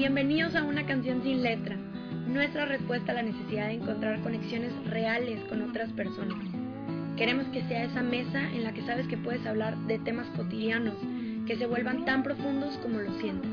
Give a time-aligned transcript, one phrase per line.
[0.00, 1.76] Bienvenidos a Una canción sin letra,
[2.26, 6.38] nuestra respuesta a la necesidad de encontrar conexiones reales con otras personas.
[7.18, 10.94] Queremos que sea esa mesa en la que sabes que puedes hablar de temas cotidianos
[11.46, 13.50] que se vuelvan tan profundos como lo sientas.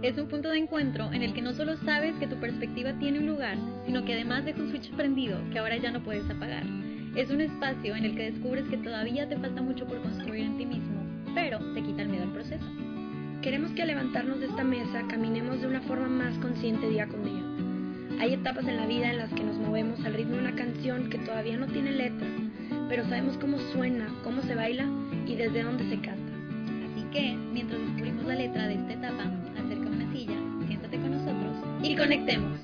[0.00, 3.18] Es un punto de encuentro en el que no solo sabes que tu perspectiva tiene
[3.18, 6.64] un lugar, sino que además deja un switch prendido que ahora ya no puedes apagar.
[7.14, 10.56] Es un espacio en el que descubres que todavía te falta mucho por construir en
[10.56, 11.04] ti mismo,
[11.34, 12.79] pero te quita el miedo al proceso.
[13.42, 17.24] Queremos que al levantarnos de esta mesa caminemos de una forma más consciente día con
[17.24, 18.20] día.
[18.20, 21.08] Hay etapas en la vida en las que nos movemos al ritmo de una canción
[21.08, 22.28] que todavía no tiene letra,
[22.90, 24.84] pero sabemos cómo suena, cómo se baila
[25.26, 26.32] y desde dónde se canta.
[26.92, 29.22] Así que, mientras descubrimos la letra de esta etapa,
[29.56, 32.60] acerca una silla, siéntate con nosotros y conectemos.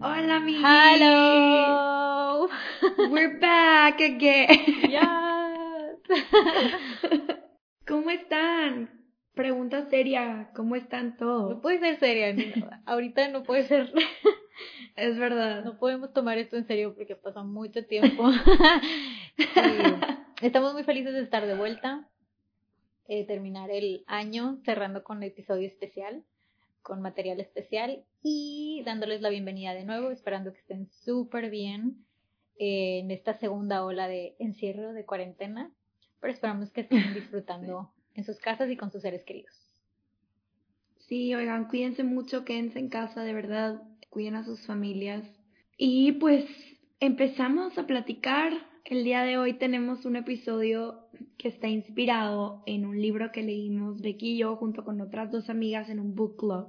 [0.00, 2.48] Hola, mi Hello.
[3.10, 4.48] We're back again.
[4.88, 5.00] Yes.
[7.86, 8.90] ¿Cómo están?
[9.34, 11.60] Pregunta seria, ¿cómo están No todos?
[11.62, 12.70] puede ser seria, no.
[12.86, 13.92] ahorita no puede ser.
[14.96, 15.64] Es verdad.
[15.64, 18.24] No podemos tomar esto en serio porque pasa mucho tiempo.
[20.40, 22.08] Y estamos muy felices de estar de vuelta,
[23.08, 26.24] eh, terminar el año cerrando con episodio especial,
[26.82, 32.04] con material especial y dándoles la bienvenida de nuevo, esperando que estén súper bien
[32.58, 35.72] eh, en esta segunda ola de encierro, de cuarentena,
[36.24, 39.54] pero esperamos que estén disfrutando en sus casas y con sus seres queridos.
[41.00, 45.22] Sí, oigan, cuídense mucho, quédense en casa, de verdad, cuiden a sus familias.
[45.76, 46.46] Y pues
[46.98, 48.54] empezamos a platicar.
[48.86, 54.00] El día de hoy tenemos un episodio que está inspirado en un libro que leímos
[54.00, 56.68] Becky y yo junto con otras dos amigas en un book club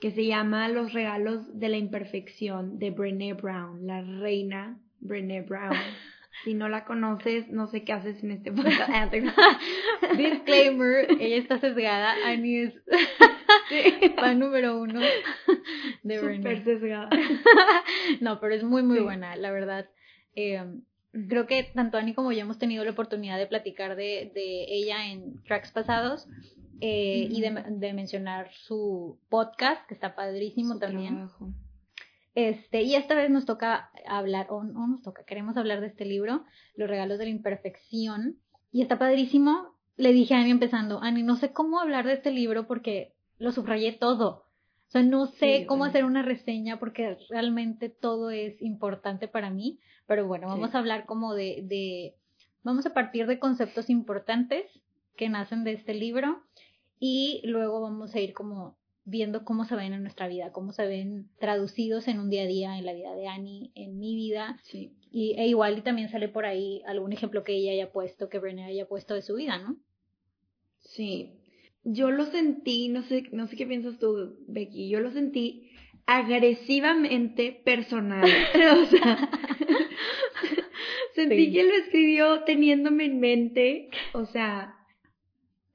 [0.00, 5.74] que se llama Los regalos de la imperfección de Brené Brown, la reina Brené Brown.
[6.44, 8.90] Si no la conoces, no sé qué haces en este podcast.
[8.92, 9.08] Ah,
[10.16, 12.74] Disclaimer, ella está sesgada, Annie es
[14.16, 15.00] fan número uno
[16.02, 16.64] de Súper Brené.
[16.64, 17.08] sesgada.
[18.20, 19.02] No, pero es muy, muy Sí.
[19.04, 19.88] buena, la verdad.
[20.34, 20.62] Eh,
[21.28, 25.06] creo que tanto Annie como yo hemos tenido la oportunidad de platicar de, de ella
[25.10, 26.26] en tracks pasados
[26.80, 31.14] eh, y de, de mencionar su podcast, que está padrísimo Su también.
[31.14, 31.52] trabajo.
[32.34, 36.04] Este, y esta vez nos toca hablar, o no nos toca, queremos hablar de este
[36.04, 36.44] libro,
[36.76, 38.36] Los regalos de la imperfección.
[38.70, 39.74] Y está padrísimo.
[39.96, 43.52] Le dije a Ani empezando, Ani, no sé cómo hablar de este libro porque lo
[43.52, 44.46] subrayé todo.
[44.88, 45.90] O sea, no sé Sí, cómo bueno.
[45.90, 49.78] hacer una reseña porque realmente todo es importante para mí.
[50.06, 50.76] Pero bueno, vamos Sí.
[50.76, 52.14] a hablar como de, de,
[52.62, 54.64] vamos a partir de conceptos importantes
[55.16, 56.42] que nacen de este libro
[56.98, 60.86] y luego vamos a ir como viendo cómo se ven en nuestra vida, cómo se
[60.86, 64.58] ven traducidos en un día a día, en la vida de Annie, en mi vida,
[64.62, 64.92] Sí.
[65.10, 68.38] y, e igual y también sale por ahí algún ejemplo que ella haya puesto, que
[68.38, 69.76] Brené haya puesto de su vida, ¿no?
[70.80, 71.32] Sí.
[71.84, 75.68] Yo lo sentí, no sé, no sé qué piensas tú, Becky, yo lo sentí
[76.06, 78.24] agresivamente personal.
[78.82, 79.30] o sea,
[81.14, 81.52] sentí Sí.
[81.52, 84.76] que lo escribió teniéndome en mente, o sea,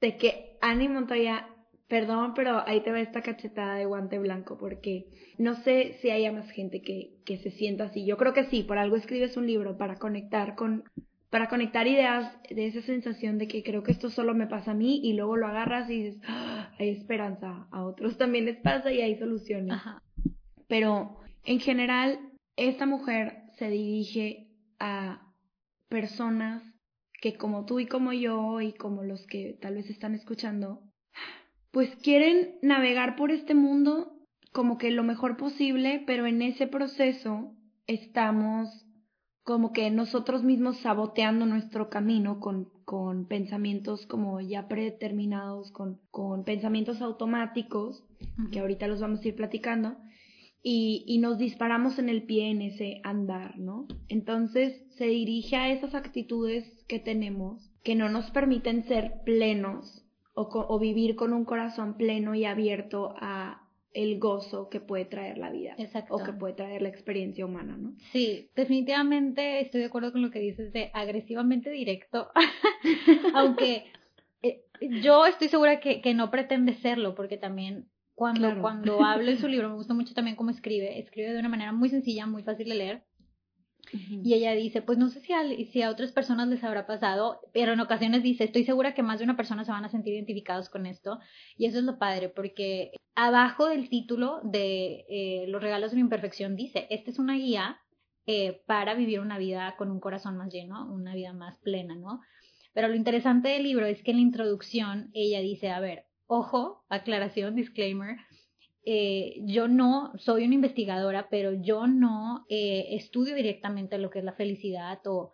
[0.00, 1.47] de que Annie Montoya,
[1.88, 5.06] perdón, pero ahí te va esta cachetada de guante blanco, porque
[5.38, 8.04] no sé si haya más gente que, que se sienta así.
[8.04, 10.84] Yo creo que sí, por algo escribes un libro para conectar con,
[11.30, 14.74] para conectar ideas de esa sensación de que creo que esto solo me pasa a
[14.74, 18.92] mí y luego lo agarras y dices, "Ah, hay esperanza, a otros también les pasa
[18.92, 19.72] y hay soluciones.
[19.72, 20.02] Ajá.
[20.68, 22.18] Pero en general,
[22.56, 24.48] esta mujer se dirige
[24.78, 25.32] a
[25.88, 26.62] personas
[27.20, 30.82] que como tú y como yo y como los que tal vez están escuchando,
[31.78, 34.12] pues quieren navegar por este mundo
[34.50, 37.54] como que lo mejor posible, pero en ese proceso
[37.86, 38.84] estamos
[39.44, 46.42] como que nosotros mismos saboteando nuestro camino con, con pensamientos como ya predeterminados, con, con
[46.42, 48.02] pensamientos automáticos,
[48.50, 49.98] que ahorita los vamos a ir platicando,
[50.60, 53.86] y, y nos disparamos en el pie en ese andar, ¿no?
[54.08, 60.07] Entonces se dirige a esas actitudes que tenemos que no nos permiten ser plenos
[60.38, 65.38] o, o vivir con un corazón pleno y abierto a el gozo que puede traer
[65.38, 66.14] la vida Exacto.
[66.14, 67.94] o que puede traer la experiencia humana, ¿no?
[68.12, 72.28] Sí, definitivamente estoy de acuerdo con lo que dices de agresivamente directo,
[73.34, 73.84] aunque
[74.42, 74.62] eh,
[75.02, 78.60] yo estoy segura que, que no pretende serlo, porque también cuando, Claro.
[78.62, 81.72] cuando hablo en su libro me gusta mucho también cómo escribe, escribe de una manera
[81.72, 83.02] muy sencilla, muy fácil de leer,
[83.92, 87.40] y ella dice, pues no sé si a, si a otras personas les habrá pasado,
[87.52, 90.14] pero en ocasiones dice, estoy segura que más de una persona se van a sentir
[90.14, 91.18] identificados con esto.
[91.56, 96.02] Y eso es lo padre, porque abajo del título de eh, Los regalos de la
[96.02, 97.80] imperfección dice, esta es una guía
[98.26, 102.20] eh, para vivir una vida con un corazón más lleno, una vida más plena, ¿no?
[102.74, 106.84] Pero lo interesante del libro es que en la introducción ella dice, a ver, ojo,
[106.90, 108.18] aclaración, disclaimer,
[108.84, 114.24] eh, yo no soy una investigadora, pero yo no eh, estudio directamente lo que es
[114.24, 115.32] la felicidad o,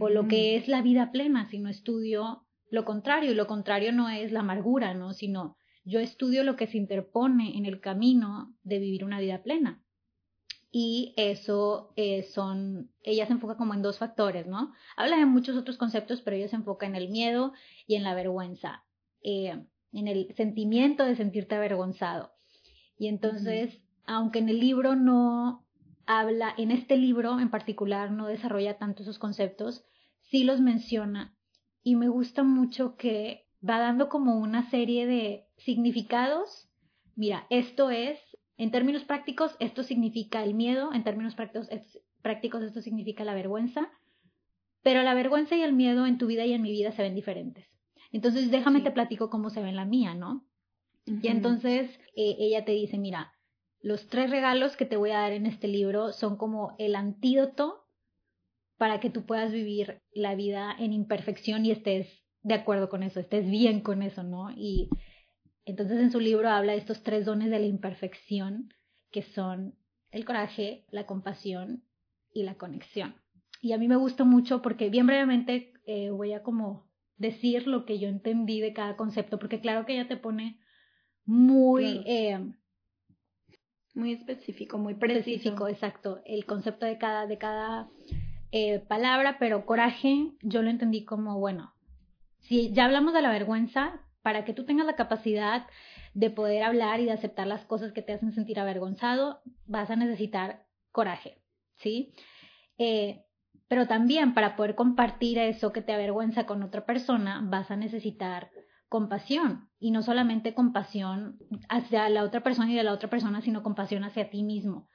[0.00, 4.08] o lo que es la vida plena, sino estudio lo contrario, y lo contrario no
[4.08, 5.12] es la amargura, ¿no?
[5.12, 9.82] Sino yo estudio lo que se interpone en el camino de vivir una vida plena.
[10.70, 14.72] Y eso eh, son, ella se enfoca como en dos factores, ¿no?
[14.96, 17.54] Habla de muchos otros conceptos, pero ella se enfoca en el miedo
[17.86, 18.84] y en la vergüenza,
[19.22, 22.32] eh, en el sentimiento de sentirte avergonzado.
[22.98, 25.64] Y entonces, aunque en el libro no
[26.06, 29.84] habla, en este libro en particular no desarrolla tanto esos conceptos,
[30.22, 31.36] sí los menciona
[31.82, 36.68] y me gusta mucho que va dando como una serie de significados.
[37.14, 38.18] Mira, esto es,
[38.56, 41.68] en términos prácticos, esto significa el miedo, en términos prácticos,
[42.22, 43.88] prácticos esto significa la vergüenza,
[44.82, 47.14] pero la vergüenza y el miedo en tu vida y en mi vida se ven
[47.14, 47.66] diferentes.
[48.10, 50.47] Entonces, déjame te platico cómo se ve en la mía, ¿no?
[51.22, 53.32] Y entonces eh, ella te dice, mira,
[53.80, 57.84] los tres regalos que te voy a dar en este libro son como el antídoto
[58.76, 62.06] para que tú puedas vivir la vida en imperfección y estés
[62.42, 64.50] de acuerdo con eso, estés bien con eso, ¿no?
[64.50, 64.88] Y
[65.64, 68.72] entonces en su libro habla de estos tres dones de la imperfección,
[69.10, 69.74] que son
[70.10, 71.82] el coraje, la compasión
[72.32, 73.16] y la conexión.
[73.60, 77.84] Y a mí me gusta mucho porque bien brevemente eh, voy a como decir lo
[77.84, 80.60] que yo entendí de cada concepto, porque claro que ella te pone
[81.28, 82.02] muy...
[82.06, 82.40] Eh,
[83.94, 85.30] muy específico, muy preciso.
[85.30, 86.22] Específico, exacto.
[86.24, 87.90] El concepto de cada, de cada
[88.50, 91.74] eh, palabra, pero coraje yo lo entendí como, bueno,
[92.38, 95.66] si ya hablamos de la vergüenza, para que tú tengas la capacidad
[96.14, 99.96] de poder hablar y de aceptar las cosas que te hacen sentir avergonzado, vas a
[99.96, 101.42] necesitar coraje,
[101.76, 102.14] ¿sí?
[102.78, 103.24] Eh,
[103.68, 108.50] pero también para poder compartir eso que te avergüenza con otra persona, vas a necesitar
[108.88, 111.38] compasión y no solamente compasión
[111.68, 114.88] hacia la otra persona y de la otra persona, sino compasión hacia ti mismo.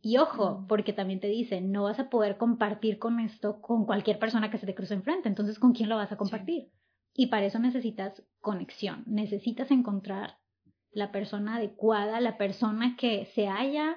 [0.00, 4.18] Y ojo, porque también te dice, no vas a poder compartir con esto con cualquier
[4.18, 6.70] persona que se te cruce enfrente, entonces ¿con quién lo vas a compartir?
[7.14, 10.38] Y para eso necesitas conexión, necesitas encontrar
[10.92, 13.96] la persona adecuada, la persona que se haya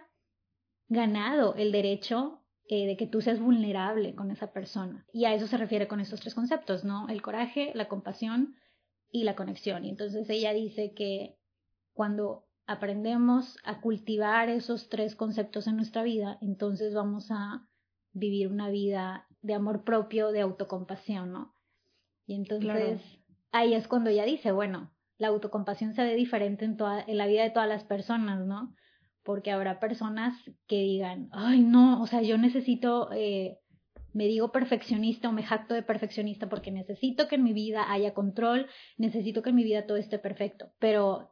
[0.88, 5.06] ganado el derecho eh, de que tú seas vulnerable con esa persona.
[5.14, 7.08] Y a eso se refiere con estos tres conceptos, ¿no?
[7.10, 8.56] El coraje, la compasión
[9.12, 9.86] y la conexión.
[9.86, 11.38] Y entonces ella dice que
[11.94, 17.68] cuando aprendemos a cultivar esos tres conceptos en nuestra vida, entonces vamos a
[18.14, 21.56] vivir una vida de amor propio, de autocompasión, ¿no?
[22.26, 23.02] Y entonces
[23.52, 27.28] ahí es cuando ella dice, bueno, la autocompasión se ve diferente en, toda, en la
[27.28, 28.76] vida de todas las personas, ¿no?
[29.24, 30.34] Porque habrá personas
[30.68, 33.60] que digan, ay, no, o sea, yo necesito, eh,
[34.14, 38.14] me digo perfeccionista o me jacto de perfeccionista porque necesito que en mi vida haya
[38.14, 38.68] control,
[38.98, 40.72] necesito que en mi vida todo esté perfecto.
[40.80, 41.32] Pero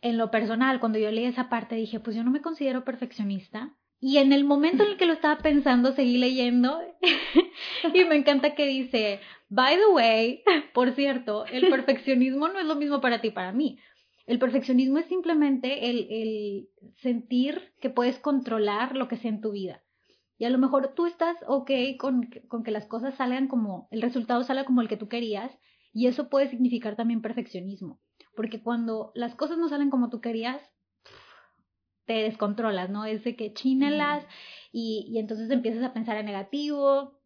[0.00, 3.74] en lo personal, cuando yo leí esa parte, dije, pues yo no me considero perfeccionista.
[4.00, 6.78] Y en el momento en el que lo estaba pensando, seguí leyendo
[7.94, 10.42] y me encanta que dice, by the way,
[10.74, 13.78] por cierto, el perfeccionismo no es lo mismo para ti para mí.
[14.26, 19.52] El perfeccionismo es simplemente el, el sentir que puedes controlar lo que sea en tu
[19.52, 19.83] vida.
[20.36, 24.02] Y a lo mejor tú estás ok con, con que las cosas salgan como, el
[24.02, 25.52] resultado salga como el que tú querías,
[25.92, 28.00] y eso puede significar también perfeccionismo.
[28.34, 30.60] Porque cuando las cosas no salen como tú querías,
[32.04, 33.04] te descontrolas, ¿no?
[33.04, 34.26] Es de que chínelas
[34.72, 37.20] y, y entonces empiezas a pensar en negativo.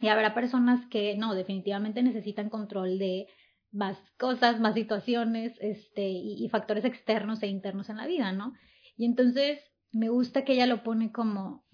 [0.00, 3.28] Y habrá personas que no, definitivamente necesitan control de
[3.70, 8.54] más cosas, más situaciones, este, y, y factores externos e internos en la vida, ¿no?
[8.96, 9.60] Y entonces
[9.92, 11.64] me gusta que ella lo pone como,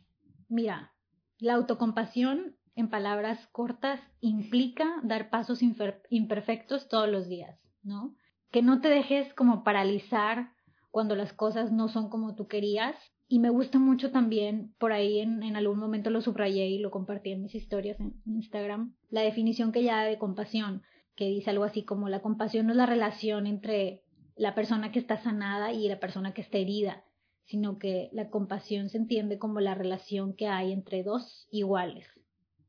[0.48, 0.92] mira,
[1.38, 8.14] la autocompasión en palabras cortas implica dar pasos imperfectos todos los días, ¿no?
[8.50, 10.52] Que no te dejes como paralizar
[10.90, 12.96] cuando las cosas no son como tú querías.
[13.28, 17.32] Y me gusta mucho también, por ahí en, algún momento lo subrayé y lo compartí
[17.32, 20.82] en mis historias en Instagram, la definición que ella da de compasión,
[21.16, 24.04] que dice algo así como la compasión no es la relación entre
[24.36, 27.04] la persona que está sanada y la persona que está herida,
[27.46, 32.06] sino que la compasión se entiende como la relación que hay entre dos iguales.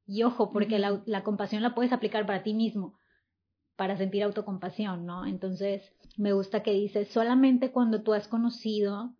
[0.05, 2.97] Y ojo, porque la, la compasión la puedes aplicar para ti mismo,
[3.75, 5.25] para sentir autocompasión, ¿no?
[5.25, 9.13] Entonces, me gusta que dice, solamente cuando tú has conocido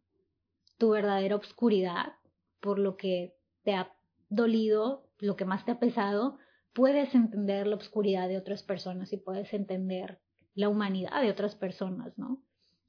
[0.78, 2.14] tu verdadera obscuridad,
[2.60, 3.92] por lo que te ha
[4.30, 6.38] dolido, lo que más te ha pesado,
[6.74, 10.20] puedes entender la obscuridad de otras personas y puedes entender
[10.54, 12.44] la humanidad de otras personas, ¿no?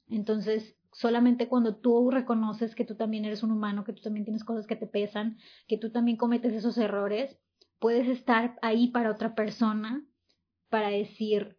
[0.07, 4.43] Entonces, solamente cuando tú reconoces que tú también eres un humano, que tú también tienes
[4.43, 7.37] cosas que te pesan, que tú también cometes esos errores,
[7.79, 10.05] puedes estar ahí para otra persona,
[10.69, 11.57] para decir,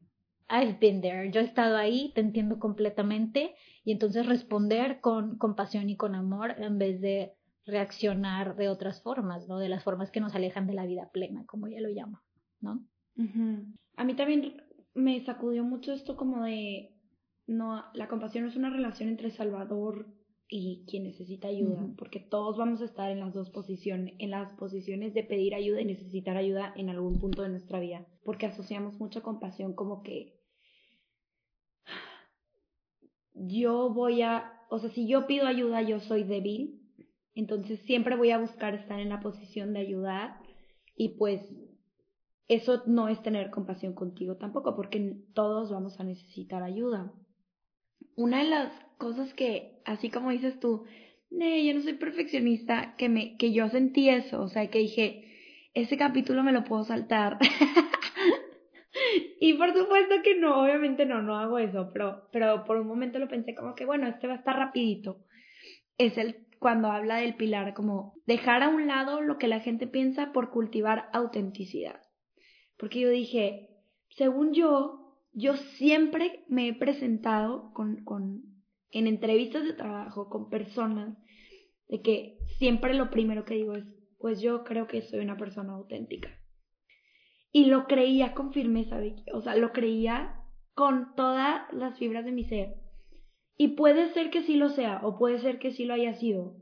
[0.48, 5.88] I've been there, yo he estado ahí, te entiendo completamente y entonces responder con compasión
[5.88, 7.34] y con amor en vez de
[7.66, 9.58] reaccionar de otras formas, ¿no?
[9.58, 12.22] De las formas que nos alejan de la vida plena, como ella lo llama,
[12.60, 12.84] ¿no?
[13.96, 14.62] A mí también
[14.94, 16.94] me sacudió mucho esto como de,
[17.50, 20.06] no, la compasión no es una relación entre Salvador
[20.48, 24.52] y quien necesita ayuda, porque todos vamos a estar en las dos posiciones, en las
[24.54, 28.98] posiciones de pedir ayuda y necesitar ayuda en algún punto de nuestra vida, porque asociamos
[28.98, 30.40] mucha compasión como que
[33.34, 36.80] yo voy a, o sea, si yo pido ayuda, yo soy débil,
[37.34, 40.40] entonces siempre voy a buscar estar en la posición de ayudar
[40.96, 41.40] y pues
[42.48, 47.12] eso no es tener compasión contigo tampoco, porque todos vamos a necesitar ayuda.
[48.16, 50.84] Una de las cosas que, así como dices tú,
[51.30, 55.24] nee, yo no soy perfeccionista, que, me, que yo sentí eso, o sea, que dije,
[55.74, 57.38] ese capítulo me lo puedo saltar.
[59.40, 63.18] y por supuesto que no, obviamente no, no hago eso, pero, pero por un momento
[63.18, 65.24] lo pensé como que, bueno, este va a estar rapidito.
[65.96, 69.86] Es el cuando habla del pilar, como dejar a un lado lo que la gente
[69.86, 72.02] piensa por cultivar autenticidad.
[72.76, 73.70] Porque yo dije,
[74.10, 78.42] según yo, yo siempre me he presentado con, con,
[78.90, 81.16] en entrevistas de trabajo con personas
[81.88, 83.84] de que siempre lo primero que digo es,
[84.18, 86.30] pues yo creo que soy una persona auténtica.
[87.52, 89.00] Y lo creía con firmeza,
[89.32, 90.36] o sea, lo creía
[90.74, 92.74] con todas las fibras de mi ser.
[93.56, 96.56] Y puede ser que sí lo sea, o puede ser que sí lo haya sido,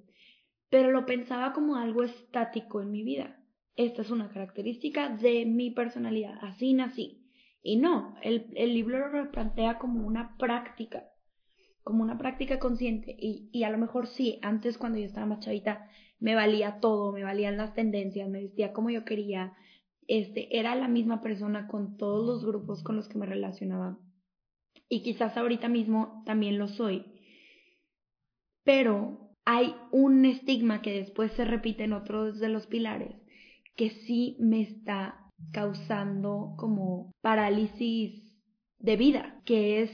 [0.70, 3.38] pero lo pensaba como algo estático en mi vida
[3.78, 7.17] esta es una característica de mi personalidad, así nací.
[7.62, 11.04] Y no, el, el libro lo replantea como una práctica,
[11.82, 13.16] como una práctica consciente.
[13.18, 15.88] Y, y a lo mejor sí, antes cuando yo estaba más chavita,
[16.20, 19.54] me valía todo, me valían las tendencias, me vestía como yo quería.
[20.06, 23.98] Este, era la misma persona con todos los grupos con los que me relacionaba.
[24.88, 27.04] Y quizás ahorita mismo también lo soy.
[28.64, 33.16] Pero hay un estigma que después se repite en otros de los pilares,
[33.76, 38.22] que sí me está causando como parálisis
[38.78, 39.90] de vida, que es,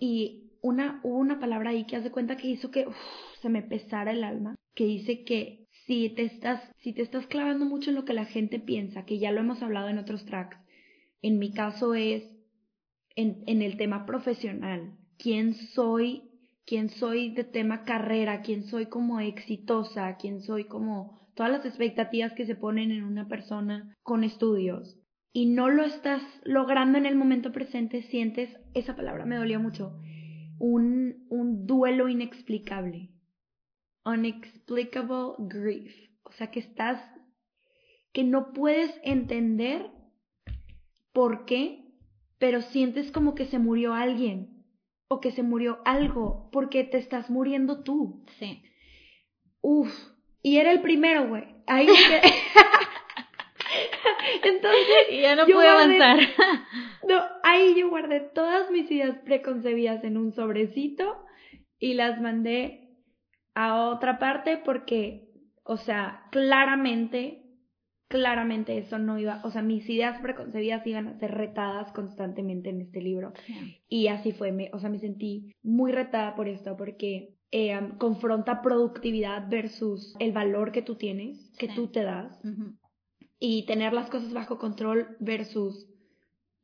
[0.00, 2.86] y una, hubo una palabra ahí que hace cuenta que hizo que
[3.40, 7.64] se me pesara el alma, que dice que si te estás, si te estás clavando
[7.64, 10.56] mucho en lo que la gente piensa, que ya lo hemos hablado en otros tracks,
[11.22, 12.24] en mi caso es
[13.14, 16.30] en, en el tema profesional, quién soy,
[16.66, 22.32] quién soy de tema carrera, quién soy como exitosa, quién soy como todas las expectativas
[22.32, 24.98] que se ponen en una persona con estudios
[25.32, 30.00] y no lo estás logrando en el momento presente, sientes, esa palabra me dolió mucho,
[30.58, 33.10] un, un duelo inexplicable.
[34.02, 35.94] Unexplicable grief.
[36.22, 37.02] O sea, que estás,
[38.14, 39.90] que no puedes entender
[41.12, 41.84] por qué,
[42.38, 44.64] pero sientes como que se murió alguien
[45.08, 48.24] o que se murió algo porque te estás muriendo tú.
[48.38, 48.62] Sí.
[49.60, 49.92] Uf,
[50.46, 51.42] y era el primero, güey.
[51.66, 51.88] Ahí
[54.44, 54.96] Entonces.
[55.10, 56.20] Y ya no pude avanzar.
[57.08, 61.16] no, ahí yo guardé todas mis ideas preconcebidas en un sobrecito
[61.80, 62.92] y las mandé
[63.56, 65.32] a otra parte porque,
[65.64, 67.42] o sea, claramente,
[68.06, 72.82] claramente eso no iba, o sea, mis ideas preconcebidas iban a ser retadas constantemente en
[72.82, 73.32] este libro.
[73.88, 78.62] Y así fue, me, o sea, me sentí muy retada por esto porque eh, confronta
[78.62, 82.38] productividad versus el valor que tú tienes, que tú te das,
[83.38, 85.86] y tener las cosas bajo control versus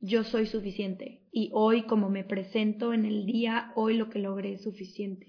[0.02, 1.22] yo soy suficiente.
[1.30, 5.28] Y hoy, como me presento en el día, hoy lo que logré es suficiente.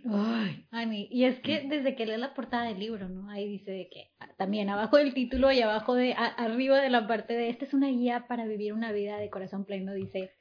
[0.72, 3.30] Ay, y es que desde que lees la portada del libro, ¿no?
[3.30, 7.08] Ahí dice de que ah, también abajo del título y abajo de, arriba de la
[7.08, 10.32] parte de, esta es una guía para vivir una vida de corazón pleno, dice,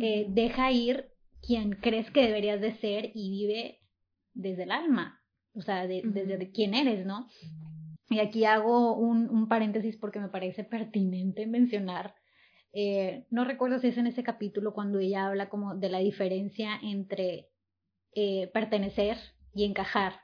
[0.00, 1.08] eh, deja ir
[1.42, 3.81] quien crees que deberías de ser y vive
[4.34, 5.20] desde el alma,
[5.54, 7.28] o sea, de, desde quién eres, ¿no?
[8.08, 12.14] Y aquí hago un, un, paréntesis porque me parece pertinente mencionar,
[12.72, 16.78] eh, no recuerdo si es en ese capítulo cuando ella habla como de la diferencia
[16.82, 17.48] entre
[18.14, 19.16] eh, pertenecer
[19.54, 20.14] y encajar,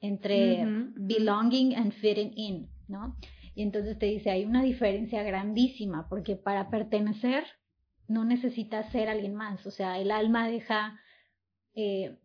[0.00, 0.64] entre
[0.96, 3.16] belonging and fitting in, ¿no?
[3.54, 7.44] Y entonces te dice, hay una diferencia grandísima, porque para pertenecer
[8.08, 10.98] no necesitas ser alguien más, o sea, el alma deja
[11.74, 12.18] eh,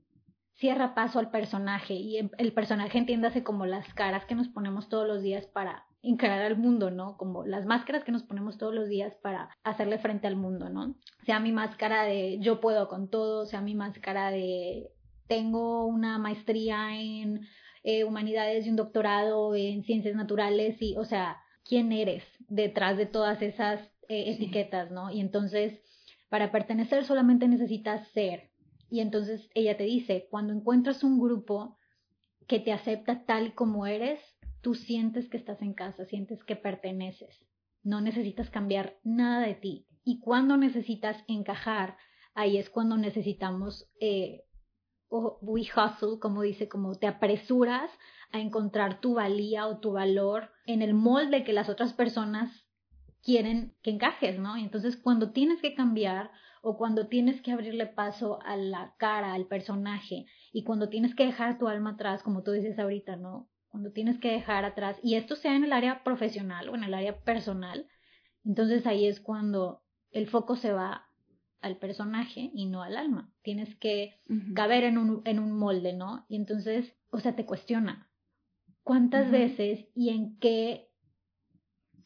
[0.57, 5.07] cierra paso al personaje y el personaje entiéndase como las caras que nos ponemos todos
[5.07, 7.17] los días para encarar al mundo, ¿no?
[7.17, 10.95] Como las máscaras que nos ponemos todos los días para hacerle frente al mundo, ¿no?
[11.25, 14.89] Sea mi máscara de yo puedo con todo, sea mi máscara de
[15.27, 17.41] tengo una maestría en
[17.83, 23.05] eh, humanidades y un doctorado en ciencias naturales y, o sea, ¿quién eres detrás de
[23.05, 25.11] todas esas eh, etiquetas, ¿no?
[25.11, 25.79] Y entonces
[26.29, 28.46] Para pertenecer solamente necesitas ser.
[28.89, 31.77] Y entonces ella te dice, cuando encuentras un grupo
[32.47, 34.19] que te acepta tal como eres,
[34.61, 37.45] tú sientes que estás en casa, sientes que perteneces.
[37.83, 39.87] No necesitas cambiar nada de ti.
[40.03, 41.97] Y cuando necesitas encajar,
[42.33, 44.43] ahí es cuando necesitamos eh,
[45.09, 47.89] o we hustle, como dice, como te apresuras
[48.31, 52.67] a encontrar tu valía o tu valor en el molde que las otras personas
[53.23, 54.57] quieren que encajes, ¿no?
[54.57, 59.47] Entonces cuando tienes que cambiar o cuando tienes que abrirle paso a la cara, al
[59.47, 63.49] personaje, y cuando tienes que dejar tu alma atrás, como tú dices ahorita, ¿no?
[63.69, 66.93] Cuando tienes que dejar atrás, y esto sea en el área profesional o en el
[66.93, 67.87] área personal,
[68.43, 71.07] entonces ahí es cuando el foco se va
[71.61, 73.31] al personaje y no al alma.
[73.41, 74.21] Tienes que
[74.55, 76.25] caber en un, en un molde, ¿no?
[76.29, 78.09] Y entonces, o sea, te cuestiona
[78.83, 80.87] cuántas veces y en qué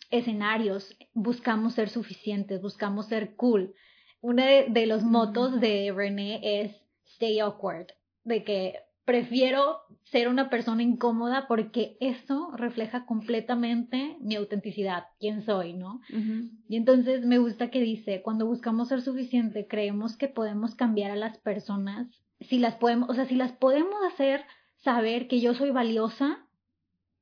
[0.10, 3.74] escenarios buscamos ser suficientes, buscamos ser cool.
[4.22, 6.76] Uno de, los motos de René es
[7.14, 7.88] stay awkward,
[8.24, 15.74] de que prefiero ser una persona incómoda porque eso refleja completamente mi autenticidad, quién soy,
[15.74, 16.02] ¿no?
[16.70, 21.16] Y entonces me gusta que dice, cuando buscamos ser suficiente, creemos que podemos cambiar a
[21.16, 22.08] las personas,
[22.40, 24.46] si las podemos, o sea, si las podemos hacer
[24.78, 26.46] saber que yo soy valiosa,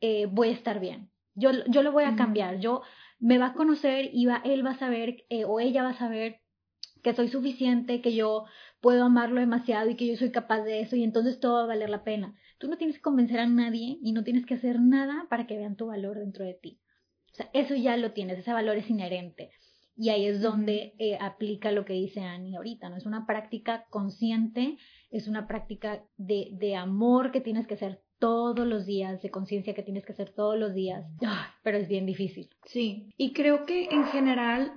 [0.01, 1.10] eh, voy a estar bien.
[1.36, 2.82] Yo, yo lo voy a cambiar, yo
[3.20, 5.98] me va a conocer y va, él va a saber eh, o ella va a
[5.98, 6.41] saber
[7.01, 8.46] que soy suficiente, que yo
[8.82, 11.68] puedo amarlo demasiado y que yo soy capaz de eso y entonces todo va a
[11.68, 12.36] valer la pena.
[12.58, 15.58] Tú no tienes que convencer a nadie y no tienes que hacer nada para que
[15.58, 16.79] vean tu valor dentro de ti.
[17.32, 19.51] O sea, eso ya lo tienes, ese valor es inherente.
[19.96, 22.96] Y ahí es donde eh, aplica lo que dice Annie ahorita, ¿no?
[22.96, 24.77] Es una práctica consciente,
[25.12, 29.74] es una práctica de, de amor que tienes que hacer todos los días, de conciencia
[29.74, 31.06] que tienes que hacer todos los días,
[31.63, 32.50] pero es bien difícil.
[32.65, 34.74] Sí, y creo que en general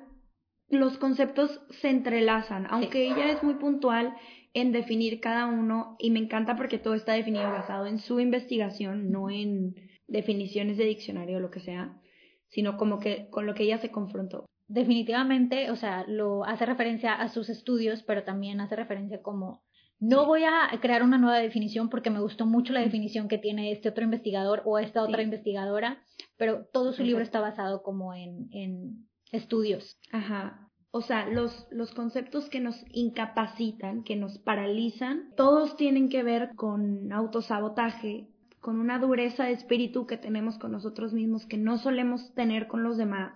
[0.72, 4.16] los conceptos se entrelazan, aunque ella es muy puntual
[4.54, 9.10] en definir cada uno y me encanta porque todo está definido basado en su investigación,
[9.10, 9.74] no en
[10.08, 12.00] definiciones de diccionario o lo que sea,
[12.48, 14.46] sino como que con lo que ella se confrontó.
[14.66, 19.62] Definitivamente, o sea, lo hace referencia a sus estudios, pero también hace referencia como
[20.00, 23.72] no voy a crear una nueva definición porque me gustó mucho la definición que tiene
[23.72, 26.02] este otro investigador o esta otra investigadora,
[26.38, 29.98] pero todo su libro está basado como en, en estudios.
[30.10, 30.61] Ajá.
[30.94, 36.50] O sea, los, los conceptos que nos incapacitan, que nos paralizan, todos tienen que ver
[36.54, 38.28] con autosabotaje,
[38.60, 42.82] con una dureza de espíritu que tenemos con nosotros mismos que no solemos tener con
[42.82, 43.32] los demás.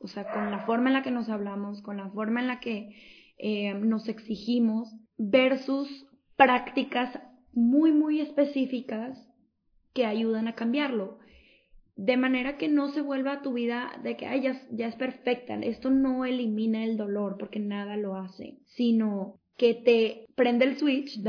[0.00, 2.60] O sea, con la forma en la que nos hablamos, con la forma en la
[2.60, 2.94] que
[3.38, 7.18] eh, nos exigimos, versus prácticas
[7.54, 9.18] muy, muy específicas
[9.94, 11.18] que ayudan a cambiarlo
[11.98, 15.54] de manera que no se vuelva tu vida de que Ay, ya, es perfecta.
[15.54, 21.20] Esto no elimina el dolor porque nada lo hace, sino que te prende el switch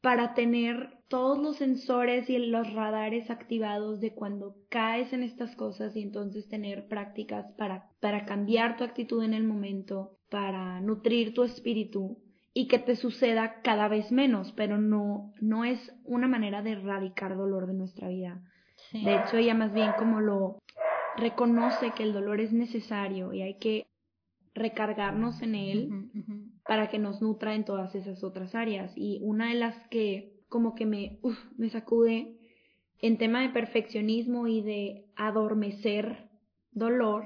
[0.00, 5.96] para tener todos los sensores y los radares activados de cuando caes en estas cosas
[5.96, 11.42] y entonces tener prácticas para, para cambiar tu actitud en el momento, para nutrir tu
[11.42, 16.72] espíritu y que te suceda cada vez menos, pero no, no es una manera de
[16.72, 18.40] erradicar dolor de nuestra vida
[19.02, 20.62] de hecho, ella más bien como lo
[21.16, 23.88] reconoce que el dolor es necesario y hay que
[24.54, 26.10] recargarnos en él
[26.66, 28.92] para que nos nutra en todas esas otras áreas.
[28.96, 31.18] Y una de las que como que me,
[31.56, 32.38] me sacude
[33.00, 36.30] en tema de perfeccionismo y de adormecer
[36.70, 37.24] dolor,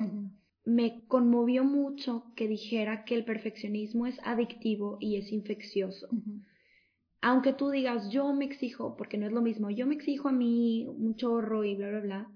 [0.64, 6.08] me conmovió mucho que dijera que el perfeccionismo es adictivo y es infeccioso
[7.20, 10.32] aunque tú digas, yo me exijo, porque no es lo mismo, yo me exijo a
[10.32, 12.30] mí un chorro y bla, bla, bla,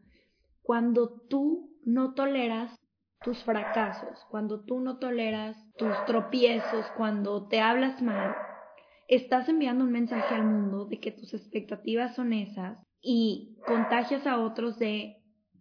[0.62, 2.74] cuando tú no toleras
[3.22, 8.34] tus fracasos, cuando tú no toleras tus tropiezos, cuando te hablas mal,
[9.08, 14.38] estás enviando un mensaje al mundo de que tus expectativas son esas y contagias a
[14.38, 15.16] otros de,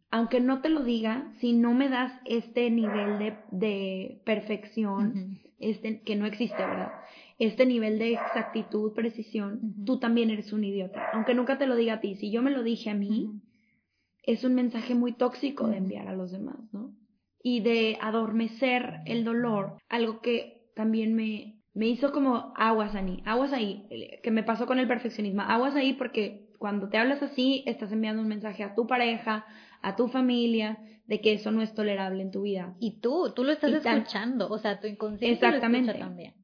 [0.10, 6.02] aunque no te lo diga, si no me das este nivel de, de perfección, este,
[6.02, 6.92] que no existe, ¿verdad?
[7.41, 11.10] Este nivel de exactitud, precisión, tú también eres un idiota.
[11.13, 13.32] Aunque nunca te lo diga a ti, si yo me lo dije a mí,
[14.23, 16.93] es un mensaje muy tóxico de enviar a los demás, ¿no?
[17.41, 23.54] Y de adormecer el dolor, algo que también me, me hizo como aguas ahí, aguas
[23.54, 23.88] ahí,
[24.21, 28.21] que me pasó con el perfeccionismo, aguas ahí porque cuando te hablas así, estás enviando
[28.21, 29.47] un mensaje a tu pareja,
[29.82, 30.77] a tu familia,
[31.08, 32.75] de que eso no es tolerable en tu vida.
[32.80, 35.88] Y tú, tú lo estás escuchando, o sea, tu inconsciente Exactamente.
[35.88, 36.40] lo escucha también.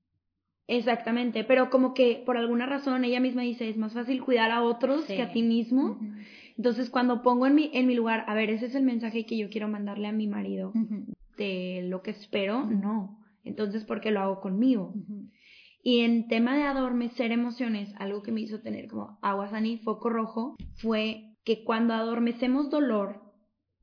[0.68, 4.64] Exactamente, pero como que por alguna razón ella misma dice, es más fácil cuidar a
[4.64, 5.98] otros que a ti mismo.
[6.58, 9.38] Entonces, cuando pongo en mi, en mi lugar, a ver, ese es el mensaje que
[9.38, 10.74] yo quiero mandarle a mi marido
[11.38, 13.18] de lo que espero, no.
[13.44, 14.94] Entonces, ¿por qué lo hago conmigo?
[15.82, 20.58] Y en tema de adormecer emociones, algo que me hizo tener como aguasani, foco rojo,
[20.76, 23.22] fue que cuando adormecemos dolor,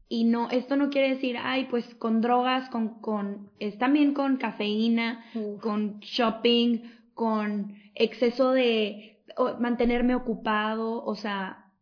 [0.09, 4.37] y no, esto no quiere decir, ay, pues con drogas, con, con, es también con
[4.37, 5.25] cafeína,
[5.61, 6.83] con shopping,
[7.15, 9.23] con exceso de
[9.59, 11.73] mantenerme ocupado, o sea,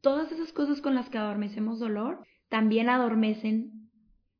[0.00, 3.90] todas esas cosas con las que adormecemos dolor, también adormecen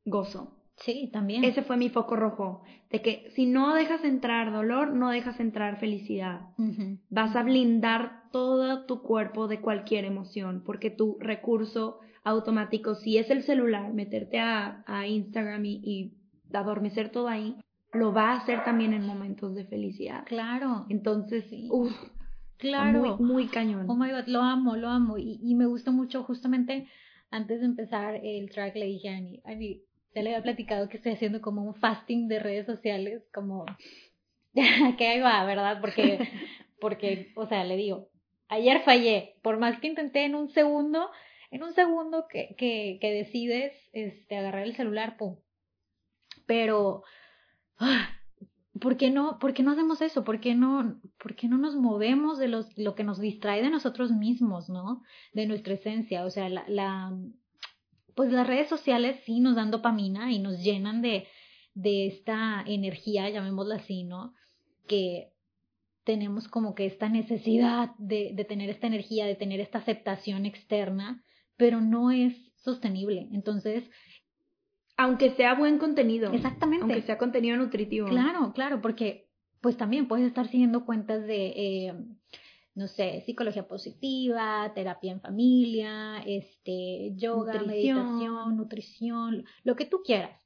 [0.05, 0.53] gozo.
[0.77, 1.43] Sí, también.
[1.43, 5.79] Ese fue mi foco rojo, de que si no dejas entrar dolor, no dejas entrar
[5.79, 6.41] felicidad.
[7.09, 13.29] Vas a blindar todo tu cuerpo de cualquier emoción, porque tu recurso automático, si es
[13.29, 16.13] el celular, meterte a, a Instagram y, y,
[16.53, 17.55] adormecer todo ahí,
[17.93, 20.23] lo va a hacer también en momentos de felicidad.
[20.25, 20.85] Claro.
[20.89, 21.67] Entonces, sí.
[21.71, 21.93] uff,
[22.57, 23.17] claro.
[23.17, 23.85] Muy, muy cañón.
[23.89, 25.17] Oh my god, lo amo, lo amo.
[25.17, 26.87] Y, y me gustó mucho justamente
[27.29, 29.81] antes de empezar el track le dije a Annie, Annie,
[30.15, 33.65] ya le había platicado que estoy haciendo como un fasting de redes sociales, como
[34.97, 35.79] que ahí va, ¿verdad?
[35.81, 36.19] Porque,
[36.79, 38.09] porque, o sea, le digo,
[38.47, 41.09] ayer fallé, por más que intenté en un segundo,
[41.51, 45.17] en un segundo que, que, decides este, agarrar el celular.
[46.45, 47.03] Pero,
[47.79, 48.09] ah,
[48.79, 50.23] ¿por qué no, por qué no hacemos eso?
[50.23, 53.69] ¿Por qué no, por qué no nos movemos de los, lo que nos distrae de
[53.69, 55.01] nosotros mismos, ¿no?
[55.33, 56.25] De nuestra esencia.
[56.25, 57.17] O sea, la, la
[58.15, 61.27] pues las redes sociales sí nos dan dopamina y nos llenan de,
[61.75, 64.33] de esta energía, llamémosla así, ¿no?
[64.87, 65.33] Que
[66.03, 71.23] tenemos como que esta necesidad de, de tener esta energía, de tener esta aceptación externa,
[71.57, 73.27] pero no es sostenible.
[73.33, 73.89] Entonces,
[74.97, 76.31] aunque sea buen contenido.
[76.31, 76.83] Exactamente.
[76.83, 78.07] Aunque sea contenido nutritivo.
[78.07, 79.27] Claro, claro, porque
[79.61, 81.93] pues también puedes estar siguiendo cuentas de, eh,
[82.75, 90.39] no sé, psicología positiva, terapia en familia, este, yoga, meditación, nutrición, lo que tú quieras.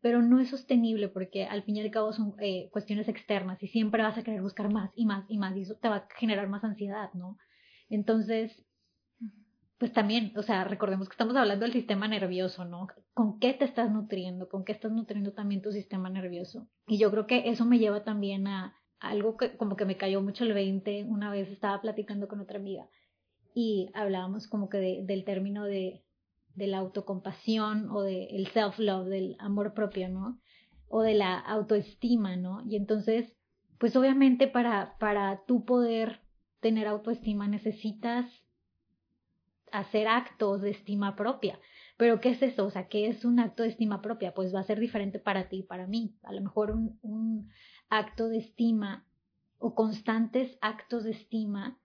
[0.00, 3.68] Pero no es sostenible porque al fin y al cabo son eh, cuestiones externas y
[3.68, 6.08] siempre vas a querer buscar más y más y más y eso te va a
[6.16, 7.38] generar más ansiedad, ¿no?
[7.88, 8.65] Entonces,
[9.78, 12.88] pues también, o sea, recordemos que estamos hablando del sistema nervioso, ¿no?
[13.12, 14.48] ¿Con qué te estás nutriendo?
[14.48, 16.66] ¿Con qué estás nutriendo también tu sistema nervioso?
[16.86, 20.22] Y yo creo que eso me lleva también a algo que como que me cayó
[20.22, 21.04] mucho el 20.
[21.04, 22.88] Una vez estaba platicando con otra amiga
[23.54, 26.02] y hablábamos como que de, del término de,
[26.54, 30.40] de la autocompasión o del el self-love, del amor propio, ¿no?
[30.88, 32.62] O de la autoestima, ¿no?
[32.66, 33.36] Y entonces,
[33.78, 36.20] pues obviamente para, para tú poder
[36.60, 38.26] tener autoestima necesitas
[39.72, 41.58] hacer actos de estima propia.
[41.96, 42.66] Pero ¿qué es eso?
[42.66, 44.34] O sea, ¿qué es un acto de estima propia?
[44.34, 46.16] Pues va a ser diferente para ti y para mí.
[46.22, 47.50] A lo mejor un, un
[47.88, 49.06] acto de estima
[49.58, 51.78] o constantes actos de estima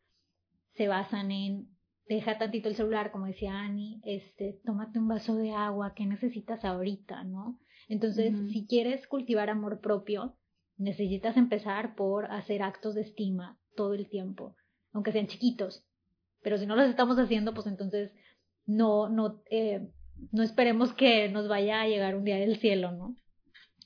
[0.76, 1.70] se basan en
[2.08, 6.65] deja tantito el celular, como decía Annie, este, tómate un vaso de agua, ¿qué necesitas
[6.65, 7.58] ahorita, no?
[7.88, 10.36] Entonces, si quieres cultivar amor propio,
[10.78, 14.56] necesitas empezar por hacer actos de estima todo el tiempo,
[14.91, 15.86] aunque sean chiquitos,
[16.41, 18.12] pero si no los estamos haciendo, pues entonces
[18.65, 19.88] no, no, eh,
[20.32, 23.15] no esperemos que nos vaya a llegar un día del cielo, ¿no?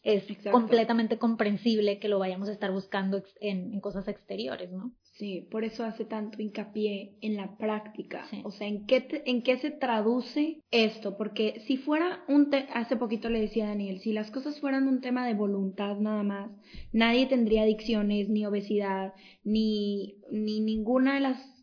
[0.03, 4.91] Es completamente comprensible que lo vayamos a estar buscando en, en, cosas exteriores, ¿no?
[5.13, 8.23] Sí, por eso hace tanto hincapié en la práctica.
[8.43, 11.17] O sea, ¿en qué, ¿en qué se traduce esto?
[11.17, 15.01] Porque si fuera un hace poquito le decía a Daniel, si las cosas fueran un
[15.01, 16.51] tema de voluntad nada más,
[16.91, 21.54] nadie tendría adicciones, ni obesidad, ni, ni ninguna de las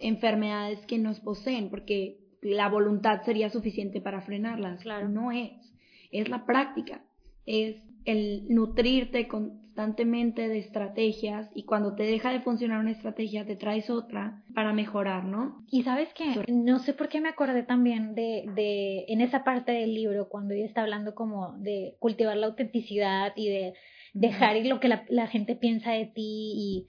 [0.00, 4.82] enfermedades que nos poseen, porque la voluntad sería suficiente para frenarlas.
[4.82, 5.08] Claro.
[5.08, 5.52] No es.
[6.10, 7.04] Es la práctica.
[7.46, 13.56] Es el nutrirte constantemente de estrategias y cuando te deja de funcionar una estrategia te
[13.56, 15.64] traes otra para mejorar, ¿no?
[15.70, 19.72] Y sabes que no sé por qué me acordé también de, de en esa parte
[19.72, 23.74] del libro cuando ella está hablando como de cultivar la autenticidad y de
[24.12, 26.86] dejar ir lo que la, la gente piensa de ti y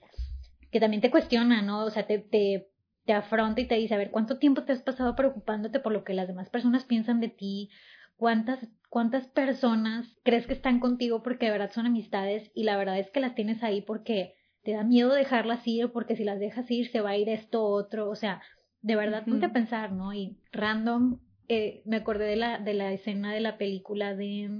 [0.70, 1.84] que también te cuestiona, ¿no?
[1.84, 2.71] O sea, te, te
[3.04, 6.04] te afronta y te dice, a ver, ¿cuánto tiempo te has pasado preocupándote por lo
[6.04, 7.70] que las demás personas piensan de ti?
[8.16, 12.98] ¿Cuántas, cuántas personas crees que están contigo porque de verdad son amistades y la verdad
[12.98, 16.70] es que las tienes ahí porque te da miedo dejarlas ir porque si las dejas
[16.70, 18.40] ir se va a ir esto otro, o sea,
[18.80, 20.12] de verdad ponte a pensar, ¿no?
[20.14, 24.50] Y random, eh, me acordé de la, de la escena de la película de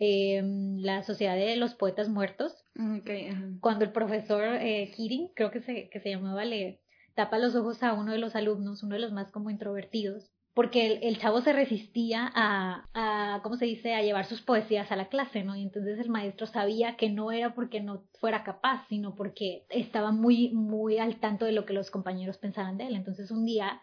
[0.00, 0.42] eh,
[0.78, 2.64] La Sociedad de los Poetas Muertos,
[2.98, 6.81] okay, cuando el profesor eh, Keating, creo que se, que se llamaba, le,
[7.14, 10.98] tapa los ojos a uno de los alumnos, uno de los más como introvertidos, porque
[11.02, 15.08] el, chavo se resistía a, a, ¿cómo se dice?, a llevar sus poesías a la
[15.08, 15.56] clase, ¿no?
[15.56, 20.12] Y entonces el maestro sabía que no era porque no fuera capaz, sino porque estaba
[20.12, 22.96] muy, muy al tanto de lo que los compañeros pensaban de él.
[22.96, 23.80] Entonces un día,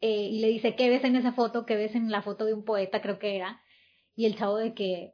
[0.00, 1.66] eh, y le dice, ¿qué ves en esa foto?
[1.66, 3.02] ¿Qué ves en la foto de un poeta?
[3.02, 3.60] Creo que era.
[4.16, 5.12] Y el chavo de que,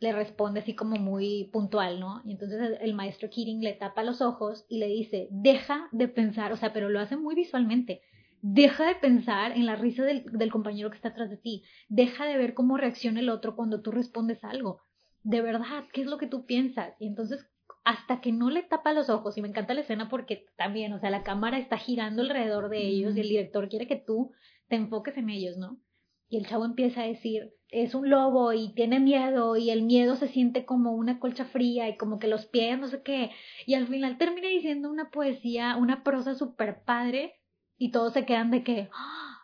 [0.00, 2.22] le responde así como muy puntual, ¿no?
[2.24, 6.52] Y entonces el maestro Keating le tapa los ojos y le dice, deja de pensar,
[6.52, 8.00] o sea, pero lo hace muy visualmente,
[8.40, 12.24] deja de pensar en la risa del, del compañero que está atrás de ti, deja
[12.24, 14.80] de ver cómo reacciona el otro cuando tú respondes algo.
[15.22, 16.94] De verdad, ¿qué es lo que tú piensas?
[16.98, 17.46] Y entonces
[17.84, 21.00] hasta que no le tapa los ojos, y me encanta la escena porque también, o
[21.00, 24.32] sea, la cámara está girando alrededor de ellos y el director quiere que tú
[24.68, 25.80] te enfoques en ellos, ¿no?
[26.28, 30.16] Y el chavo empieza a decir, es un lobo y tiene miedo y el miedo
[30.16, 33.30] se siente como una colcha fría y como que los pies, no sé qué.
[33.66, 37.34] Y al final termina diciendo una poesía, una prosa súper padre
[37.78, 38.88] y todos se quedan de que...
[38.92, 39.38] ¡Ah!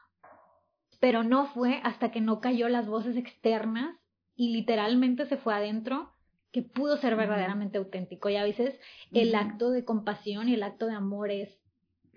[0.99, 3.97] Pero no fue hasta que no cayó las voces externas
[4.35, 6.13] y literalmente se fue adentro
[6.53, 8.29] que pudo ser verdaderamente auténtico.
[8.29, 8.75] Y a veces
[9.13, 11.61] el acto de compasión y el acto de amor es,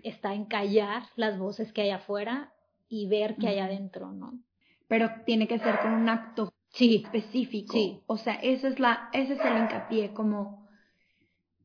[0.02, 2.52] está en callar las voces que hay afuera
[2.88, 4.32] y ver que hay adentro, ¿no?
[4.90, 7.02] Pero tiene que ser con un acto sí.
[7.02, 7.72] específico.
[7.72, 8.02] Sí.
[8.06, 10.68] O sea, ese es, la, ese es el hincapié, como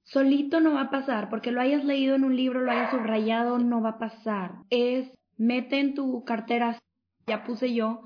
[0.03, 3.59] solito no va a pasar, porque lo hayas leído en un libro, lo hayas subrayado,
[3.59, 4.51] no va a pasar.
[4.69, 6.79] Es, mete en tu cartera,
[7.27, 8.03] ya puse yo,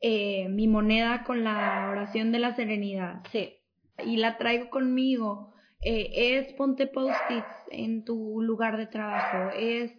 [0.00, 3.22] eh, mi moneda con la oración de la serenidad.
[3.30, 3.60] Sí
[4.02, 5.52] y la traigo conmigo.
[5.80, 9.50] Eh, es ponte post-its en tu lugar de trabajo.
[9.56, 9.92] Es,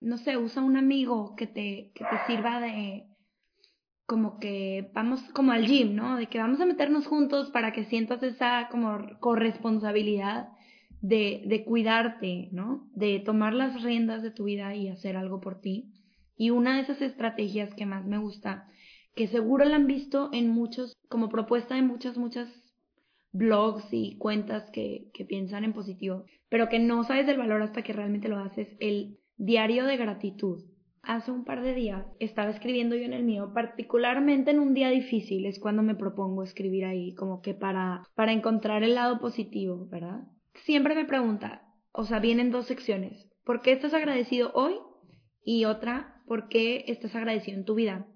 [0.00, 3.04] no sé, usa un amigo que te, que te sirva de,
[4.06, 6.16] como que vamos como al gym, ¿no?
[6.16, 10.48] De que vamos a meternos juntos para que sientas esa como corresponsabilidad
[11.00, 12.88] de, de cuidarte, ¿no?
[12.94, 15.92] De tomar las riendas de tu vida y hacer algo por ti.
[16.36, 18.68] Y una de esas estrategias que más me gusta
[19.16, 22.48] que seguro la han visto en muchos, como propuesta de muchas, muchas
[23.32, 27.82] blogs y cuentas que, que piensan en positivo, pero que no sabes del valor hasta
[27.82, 30.64] que realmente lo haces, el diario de gratitud.
[31.02, 34.90] Hace un par de días estaba escribiendo yo en el mío, particularmente en un día
[34.90, 39.86] difícil, es cuando me propongo escribir ahí, como que para, para encontrar el lado positivo,
[39.88, 40.24] ¿verdad?
[40.54, 44.74] Siempre me pregunta, o sea, vienen dos secciones, ¿por qué estás agradecido hoy?
[45.44, 48.06] Y otra, ¿por qué estás agradecido en tu vida?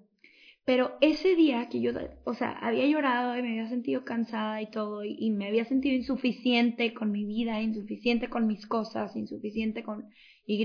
[0.63, 1.91] Pero ese día que yo,
[2.23, 5.95] o sea, había llorado y me había sentido cansada y todo, y, me había sentido
[5.95, 10.05] insuficiente con mi vida, insuficiente con mis cosas, insuficiente con
[10.45, 10.63] Y,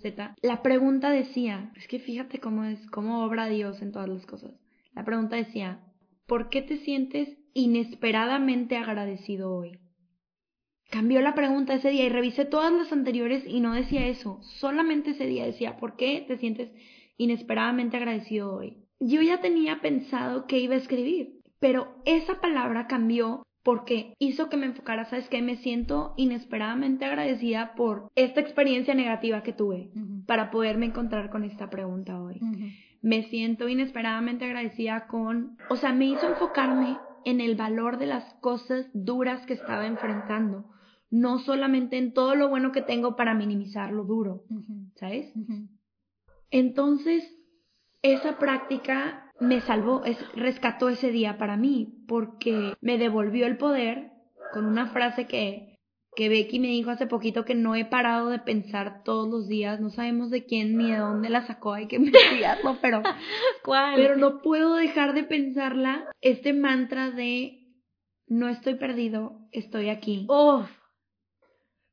[0.00, 4.24] Z, la pregunta decía, es que fíjate cómo es, cómo obra Dios en todas las
[4.24, 4.52] cosas.
[4.94, 5.80] La pregunta decía,
[6.26, 9.78] ¿por qué te sientes inesperadamente agradecido hoy?
[10.90, 15.10] Cambió la pregunta ese día y revisé todas las anteriores y no decía eso, solamente
[15.10, 16.70] ese día decía, ¿por qué te sientes
[17.16, 18.86] inesperadamente agradecido hoy?
[18.98, 24.56] yo ya tenía pensado que iba a escribir, pero esa palabra cambió porque hizo que
[24.56, 25.42] me enfocara, ¿sabes qué?
[25.42, 29.90] Me siento inesperadamente agradecida por esta experiencia negativa que tuve
[30.24, 32.40] para poderme encontrar con esta pregunta hoy.
[33.02, 38.34] Me siento inesperadamente agradecida con, o sea, me hizo enfocarme en el valor de las
[38.34, 40.70] cosas duras que estaba enfrentando,
[41.10, 44.44] no solamente en todo lo bueno que tengo para minimizar lo duro,
[44.94, 45.34] ¿sabes?
[46.52, 47.36] Entonces,
[48.02, 54.10] esa práctica me salvó, es, rescató ese día para mí, porque me devolvió el poder
[54.52, 55.78] con una frase que,
[56.14, 59.80] que Becky me dijo hace poquito que no he parado de pensar todos los días,
[59.80, 63.02] no sabemos de quién ni de dónde la sacó, hay que investigarlo, pero,
[63.64, 63.94] ¿Cuál?
[63.96, 67.66] pero no puedo dejar de pensarla, este mantra de
[68.28, 70.26] no estoy perdido, estoy aquí.
[70.28, 70.66] ¡Oh!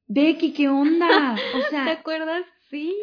[0.08, 1.36] Becky, ¿qué onda?
[1.56, 2.46] O sea, ¿te acuerdas?
[2.70, 2.96] Sí.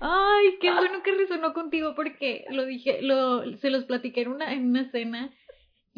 [0.00, 4.52] Ay, qué bueno que resonó contigo porque lo dije, lo, se los platiqué en una,
[4.52, 5.32] en una cena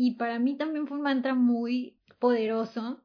[0.02, 3.02] y para mí también fue un mantra muy poderoso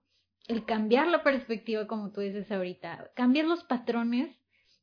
[0.48, 4.34] el cambiar la perspectiva, como tú dices ahorita, cambiar los patrones,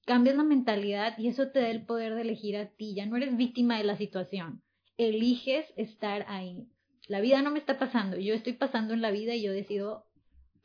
[0.04, 3.16] cambias la mentalidad y eso te da el poder de elegir a ti, ya no
[3.16, 4.60] eres víctima de la situación,
[4.98, 6.68] eliges estar ahí.
[7.08, 10.04] La vida no me está pasando, yo estoy pasando en la vida y yo decido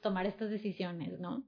[0.01, 1.45] tomar estas decisiones, ¿no?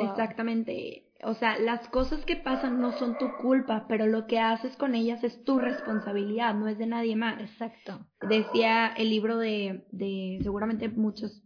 [0.00, 1.09] Exactamente.
[1.22, 4.94] O sea, las cosas que pasan no son tu culpa, pero lo que haces con
[4.94, 7.40] ellas es tu responsabilidad, no es de nadie más.
[7.40, 8.06] Exacto.
[8.28, 11.42] Decía el libro de, de seguramente muchos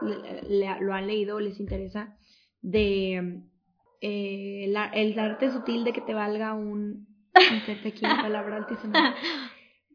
[0.00, 2.16] lo han leído o les interesa,
[2.62, 3.42] de
[4.00, 7.06] eh, el arte sutil de que te valga un...
[7.34, 9.14] aquí palabra altísima.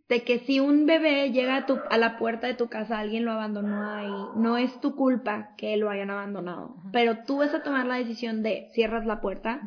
[0.07, 3.25] de que si un bebé llega a, tu, a la puerta de tu casa, alguien
[3.25, 7.63] lo abandonó ahí, no es tu culpa que lo hayan abandonado, pero tú vas a
[7.63, 9.61] tomar la decisión de cierras la puerta,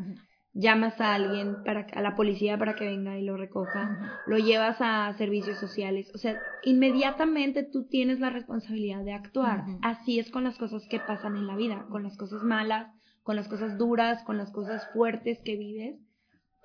[0.52, 4.76] llamas a alguien, para, a la policía para que venga y lo recoja, lo llevas
[4.80, 9.64] a servicios sociales, o sea, inmediatamente tú tienes la responsabilidad de actuar.
[9.82, 12.92] Así es con las cosas que pasan en la vida, con las cosas malas,
[13.24, 15.96] con las cosas duras, con las cosas fuertes que vives.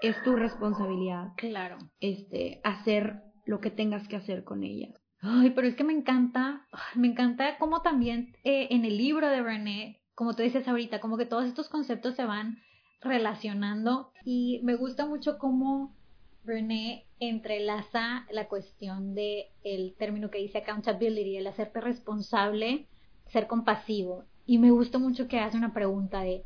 [0.02, 1.30] Es tu responsabilidad.
[1.38, 1.78] Claro.
[2.00, 4.90] Este, hacer lo que tengas que hacer con ella.
[5.22, 9.42] Ay, pero es que me encanta, me encanta cómo también eh, en el libro de
[9.42, 12.60] Brené, como tú dices ahorita, como que todos estos conceptos se van
[13.02, 15.96] relacionando y me gusta mucho cómo
[16.44, 22.88] Brené entrelaza la cuestión de el término que dice accountability, el hacerte responsable,
[23.28, 24.26] ser compasivo.
[24.46, 26.44] Y me gusta mucho que hace una pregunta de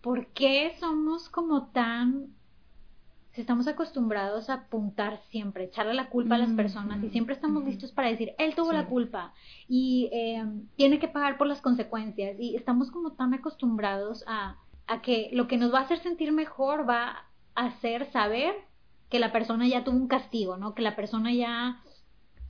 [0.00, 2.35] ¿por qué somos como tan
[3.36, 7.62] si estamos acostumbrados a apuntar siempre, echarle la culpa a las personas y siempre estamos
[7.66, 9.34] listos para decir, él tuvo la culpa
[9.68, 10.42] y eh,
[10.76, 15.48] tiene que pagar por las consecuencias y estamos como tan acostumbrados a, a que lo
[15.48, 18.54] que nos va a hacer sentir mejor va a hacer saber
[19.10, 20.74] que la persona ya tuvo un castigo, ¿no?
[20.74, 21.82] Que la persona ya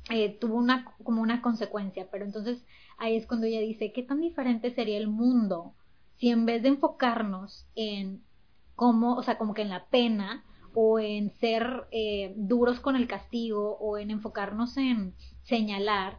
[0.09, 2.07] eh, tuvo una, como una consecuencia.
[2.13, 2.65] Pero entonces
[2.97, 5.75] ahí es cuando ella dice, ¿qué tan diferente sería el mundo
[6.19, 8.23] si en vez de enfocarnos en
[8.77, 10.45] cómo, o sea, como que en la pena
[10.79, 16.19] o en ser eh, duros con el castigo o en enfocarnos en señalar,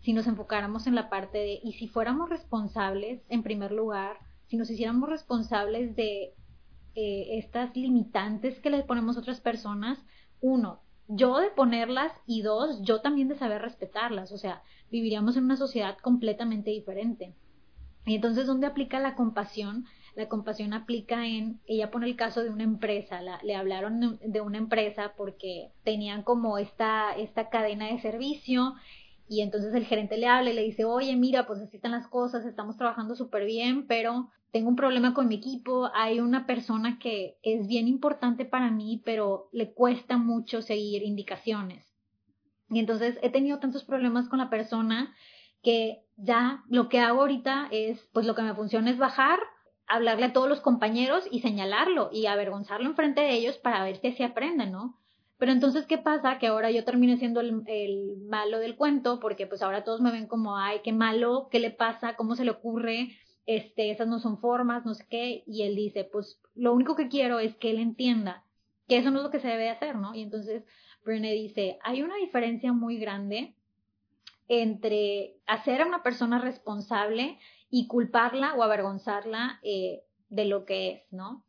[0.00, 4.56] si nos enfocáramos en la parte de, y si fuéramos responsables, en primer lugar, si
[4.56, 6.32] nos hiciéramos responsables de
[6.94, 9.98] eh, estas limitantes que le ponemos a otras personas,
[10.40, 15.44] uno, yo de ponerlas y dos, yo también de saber respetarlas, o sea, viviríamos en
[15.44, 17.34] una sociedad completamente diferente.
[18.06, 19.84] Y entonces, ¿dónde aplica la compasión?
[20.14, 24.58] La compasión aplica en, ella pone el caso de una empresa, le hablaron de una
[24.58, 28.74] empresa porque tenían como esta, esta cadena de servicio
[29.28, 32.06] y entonces el gerente le habla y le dice, oye, mira, pues así están las
[32.08, 36.98] cosas, estamos trabajando súper bien, pero tengo un problema con mi equipo, hay una persona
[36.98, 41.90] que es bien importante para mí, pero le cuesta mucho seguir indicaciones.
[42.68, 45.14] Y entonces he tenido tantos problemas con la persona
[45.62, 49.38] que ya lo que hago ahorita es, pues lo que me funciona es bajar,
[49.94, 54.08] hablarle a todos los compañeros y señalarlo y avergonzarlo enfrente de ellos para ver si
[54.08, 54.98] así aprenden, ¿no?
[55.38, 56.38] Pero entonces, ¿qué pasa?
[56.38, 60.12] Que ahora yo termino siendo el, el, malo del cuento, porque pues ahora todos me
[60.12, 62.14] ven como, ay, qué malo, ¿qué le pasa?
[62.14, 63.16] ¿Cómo se le ocurre?
[63.46, 67.08] este, esas no son formas, no sé qué, y él dice, pues lo único que
[67.08, 68.44] quiero es que él entienda
[68.88, 70.14] que eso no es lo que se debe hacer, ¿no?
[70.14, 70.64] Y entonces
[71.04, 73.54] Brené dice, hay una diferencia muy grande
[74.48, 77.38] entre hacer a una persona responsable
[77.72, 81.42] y culparla o avergonzarla eh, de lo que es, ¿no?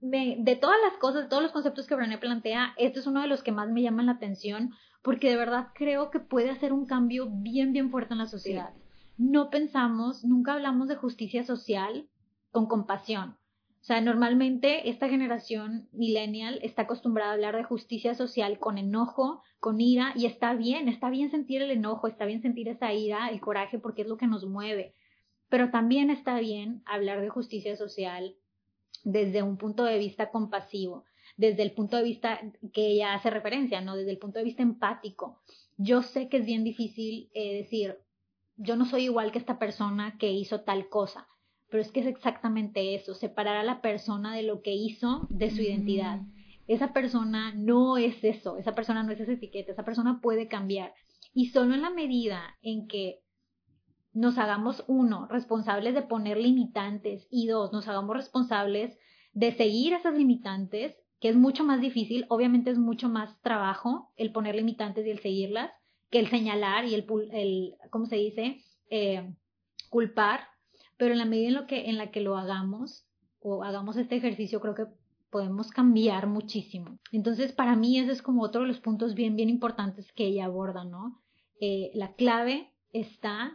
[0.00, 3.28] de todas las cosas, de todos los conceptos que Brené plantea, este es uno de
[3.28, 6.86] los que más me llaman la atención porque de verdad creo que puede hacer un
[6.86, 8.70] cambio bien, bien fuerte en la sociedad
[9.18, 12.08] no pensamos, nunca hablamos de justicia social
[12.50, 13.36] con compasión.
[13.80, 19.42] O sea, normalmente esta generación millennial está acostumbrada a hablar de justicia social con enojo,
[19.58, 23.28] con ira, y está bien, está bien sentir el enojo, está bien sentir esa ira,
[23.28, 24.94] el coraje, porque es lo que nos mueve.
[25.52, 28.36] Pero también está bien hablar de justicia social
[29.04, 31.04] desde un punto de vista compasivo,
[31.36, 32.40] desde el punto de vista
[32.72, 33.94] que ella hace referencia, ¿no?
[33.94, 35.42] Desde el punto de vista empático.
[35.76, 37.98] Yo sé que es bien difícil eh, decir,
[38.56, 41.28] yo no soy igual que esta persona que hizo tal cosa,
[41.68, 45.50] pero es que es exactamente eso, separar a la persona de lo que hizo de
[45.50, 46.22] su identidad.
[46.66, 50.94] Esa persona no es eso, esa persona no es esa etiqueta, esa persona puede cambiar.
[51.34, 53.21] Y solo en la medida en que
[54.14, 58.98] nos hagamos, uno, responsables de poner limitantes y dos, nos hagamos responsables
[59.32, 64.32] de seguir esas limitantes, que es mucho más difícil, obviamente es mucho más trabajo el
[64.32, 65.70] poner limitantes y el seguirlas,
[66.10, 68.62] que el señalar y el, ¿cómo se dice?
[68.90, 69.32] Eh,
[69.88, 70.40] culpar,
[70.98, 73.06] pero en la medida en, lo que, en la que lo hagamos
[73.40, 74.86] o hagamos este ejercicio, creo que
[75.30, 76.98] podemos cambiar muchísimo.
[77.10, 80.44] Entonces, para mí ese es como otro de los puntos bien, bien importantes que ella
[80.44, 81.22] aborda, ¿no?
[81.58, 83.52] Eh, la clave está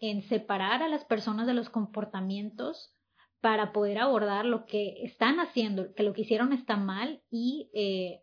[0.00, 2.92] en separar a las personas de los comportamientos
[3.40, 8.22] para poder abordar lo que están haciendo, que lo que hicieron está mal y eh,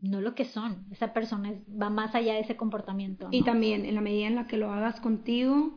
[0.00, 0.86] no lo que son.
[0.90, 3.28] Esa persona va más allá de ese comportamiento.
[3.30, 5.72] Y también, en la medida en la que lo hagas contigo,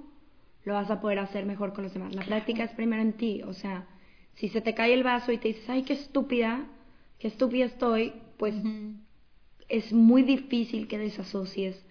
[0.63, 2.13] lo vas a poder hacer mejor con los demás.
[2.15, 3.41] La práctica es primero en ti.
[3.43, 3.87] O sea,
[4.35, 6.65] si se te cae el vaso y te dices, ay, qué estúpida,
[7.17, 8.55] qué estúpida estoy, pues
[9.67, 11.85] es muy difícil que desasocies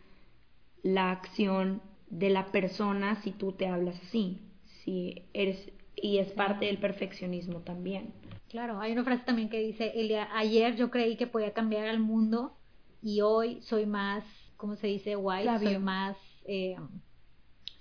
[0.83, 4.41] la acción de la persona si tú te hablas así.
[4.85, 8.13] Si eres, y es parte del perfeccionismo también.
[8.49, 9.93] Claro, hay una frase también que dice,
[10.35, 12.57] ayer yo creí que podía cambiar al mundo
[13.03, 14.25] y hoy soy más,
[14.57, 15.17] ¿cómo se dice?
[15.17, 16.77] Wise, soy más eh,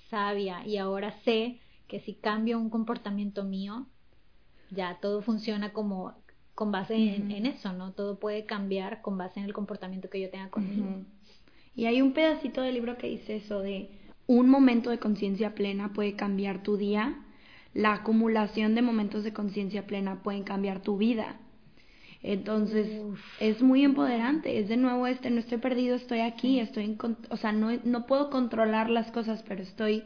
[0.09, 3.87] sabia y ahora sé que si cambio un comportamiento mío,
[4.71, 6.13] ya todo funciona como
[6.53, 7.93] con base en, eso, ¿no?
[7.93, 11.05] Todo puede cambiar con base en el comportamiento que yo tenga conmigo.
[11.75, 13.91] Y hay un pedacito del libro que dice eso de
[14.27, 17.23] un momento de conciencia plena puede cambiar tu día
[17.77, 21.39] la acumulación de momentos de conciencia plena pueden cambiar tu vida.
[22.23, 22.89] Entonces,
[23.39, 24.59] es muy empoderante.
[24.59, 26.97] Es de nuevo este, no estoy perdido, estoy aquí, estoy en,
[27.29, 30.03] o sea, no, no puedo controlar las cosas, pero estoy,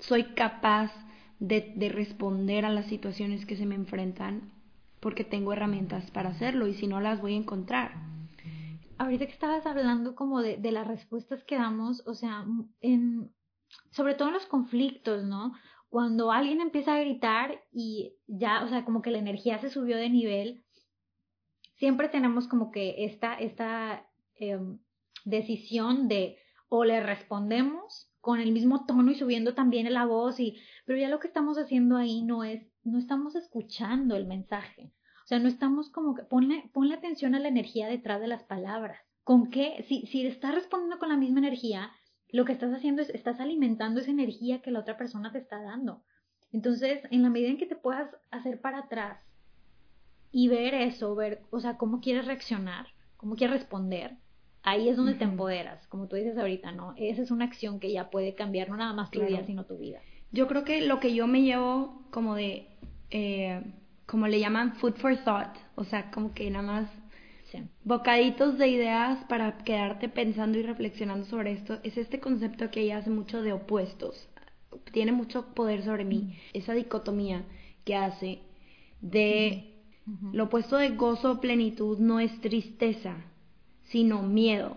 [0.00, 0.90] soy capaz
[1.38, 4.50] de, de responder a las situaciones que se me enfrentan
[4.98, 7.92] porque tengo herramientas para hacerlo y si no las voy a encontrar.
[8.98, 12.44] Ahorita que estabas hablando como de, de las respuestas que damos, o sea,
[12.80, 13.30] en,
[13.92, 15.52] sobre todo en los conflictos, ¿no?
[15.88, 19.96] Cuando alguien empieza a gritar y ya, o sea, como que la energía se subió
[19.96, 20.64] de nivel,
[21.76, 24.78] siempre tenemos como que esta, esta em,
[25.24, 26.38] decisión de
[26.68, 31.08] o le respondemos con el mismo tono y subiendo también la voz y pero ya
[31.08, 34.92] lo que estamos haciendo ahí no es no estamos escuchando el mensaje.
[35.24, 38.44] O sea no estamos como que ponle ponle atención a la energía detrás de las
[38.44, 38.98] palabras.
[39.24, 41.90] Con qué si si estás respondiendo con la misma energía
[42.32, 45.62] lo que estás haciendo es estás alimentando esa energía que la otra persona te está
[45.62, 46.02] dando
[46.52, 49.18] entonces en la medida en que te puedas hacer para atrás
[50.30, 54.16] y ver eso, ver, o sea, cómo quieres reaccionar, cómo quieres responder,
[54.62, 56.94] ahí es donde te empoderas, como tú dices ahorita, ¿no?
[56.96, 59.76] Esa es una acción que ya puede cambiar no nada más tu vida, sino tu
[59.76, 60.00] vida.
[60.30, 62.66] Yo creo que lo que yo me llevo como de,
[63.10, 63.62] eh,
[64.06, 66.90] como le llaman food for thought, o sea, como que nada más
[67.84, 72.98] bocaditos de ideas para quedarte pensando y reflexionando sobre esto, es este concepto que ella
[72.98, 74.28] hace mucho de opuestos,
[74.92, 77.44] tiene mucho poder sobre mí, esa dicotomía
[77.84, 78.40] que hace
[79.00, 79.68] de
[80.32, 83.16] lo opuesto de gozo o plenitud no es tristeza,
[83.84, 84.76] sino miedo.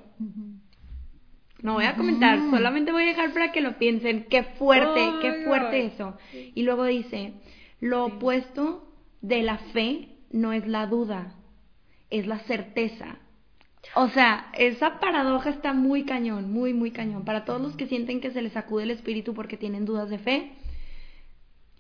[1.62, 4.26] No voy a comentar, solamente voy a dejar para que lo piensen.
[4.30, 6.16] Qué fuerte, qué fuerte eso.
[6.54, 7.34] Y luego dice,
[7.80, 8.88] lo opuesto
[9.22, 11.34] de la fe no es la duda,
[12.10, 13.18] es la certeza.
[13.96, 17.24] O sea, esa paradoja está muy cañón, muy, muy cañón.
[17.24, 20.18] Para todos los que sienten que se les sacude el espíritu porque tienen dudas de
[20.18, 20.54] fe,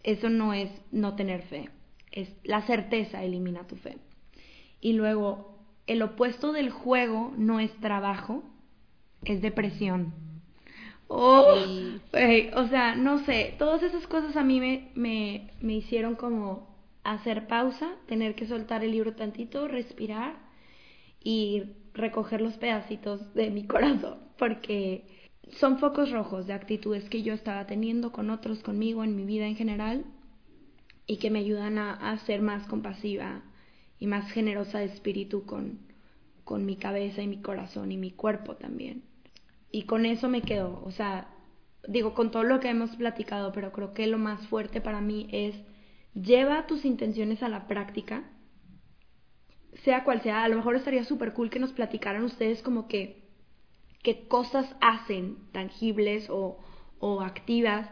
[0.04, 1.70] eso no es no tener fe
[2.16, 3.98] es la certeza elimina tu fe.
[4.82, 8.44] Y luego, el opuesto del juego no es trabajo,
[9.24, 10.14] es depresión.
[11.08, 16.75] Oh, o sea, no sé, todas esas cosas a mí me, me, me hicieron como
[17.06, 20.36] hacer pausa, tener que soltar el libro tantito, respirar
[21.24, 27.34] y recoger los pedacitos de mi corazón, porque son focos rojos de actitudes que yo
[27.34, 30.04] estaba teniendo con otros, conmigo, en mi vida en general,
[31.06, 33.44] y que me ayudan a, ser más compasiva
[34.00, 35.78] y más generosa de espíritu con,
[36.44, 39.04] con mi cabeza y mi corazón y mi cuerpo también.
[39.72, 41.28] Y con eso me quedo, o sea,
[41.88, 45.28] digo, con todo lo que hemos platicado, pero creo que lo más fuerte para mí
[45.32, 45.56] es
[46.16, 48.24] lleva tus intenciones a la práctica,
[49.84, 53.26] sea cual sea, a lo mejor estaría súper cool que nos platicaran ustedes como que
[54.02, 56.58] qué cosas hacen tangibles o,
[57.00, 57.90] o activas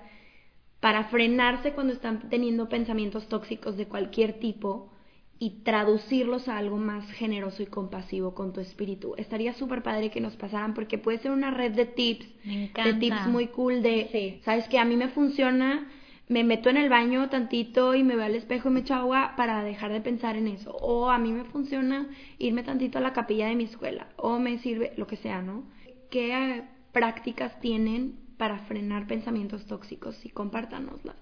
[0.79, 4.91] para frenarse cuando están teniendo pensamientos tóxicos de cualquier tipo
[5.39, 9.13] y traducirlos a algo más generoso y compasivo con tu espíritu.
[9.17, 13.27] Estaría súper padre que nos pasaran porque puede ser una red de tips, de tips
[13.27, 15.89] muy cool de, sabes que a mí me funciona,
[16.27, 19.33] me meto en el baño tantito y me veo al espejo y me echo agua
[19.35, 20.71] para dejar de pensar en eso.
[20.77, 24.07] O a mí me funciona irme tantito a la capilla de mi escuela.
[24.17, 25.65] O me sirve lo que sea, ¿no?
[26.09, 26.63] ¿Qué
[26.93, 31.15] prácticas tienen para frenar pensamientos tóxicos y compártanoslas.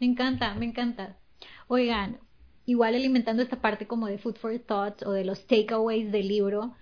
[0.00, 1.18] Me encanta, me encanta.
[1.66, 2.18] Oigan,
[2.66, 6.74] igual alimentando esta parte como de Food for Thoughts o de los takeaways del libro,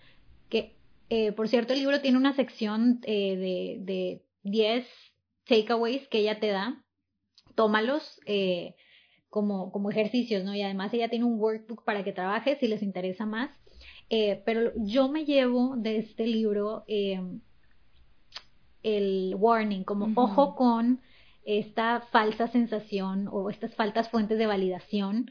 [0.48, 0.76] que
[1.08, 4.86] eh, por cierto el libro tiene una sección eh, de, de 10
[5.46, 6.82] takeaways que ella te da,
[7.54, 8.74] tómalos eh,
[9.28, 10.54] como, como ejercicios, ¿no?
[10.54, 13.50] Y además ella tiene un workbook para que trabajes si les interesa más.
[14.44, 16.84] pero yo me llevo de este libro
[18.82, 21.00] el warning, como ojo con
[21.44, 25.30] esta falsa sensación o estas faltas fuentes de validación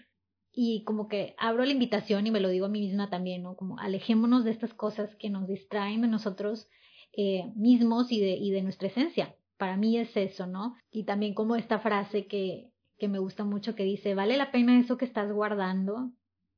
[0.54, 3.56] y como que abro la invitación y me lo digo a mí misma también, ¿no?
[3.56, 6.68] Como alejémonos de estas cosas que nos distraen de nosotros
[7.14, 9.36] eh, mismos y de, y de nuestra esencia.
[9.62, 10.76] Para mí es eso, ¿no?
[10.90, 14.80] Y también como esta frase que, que me gusta mucho que dice, ¿vale la pena
[14.80, 16.14] eso que estás guardando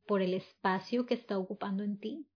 [0.07, 2.29] por el espacio que está ocupando en ti?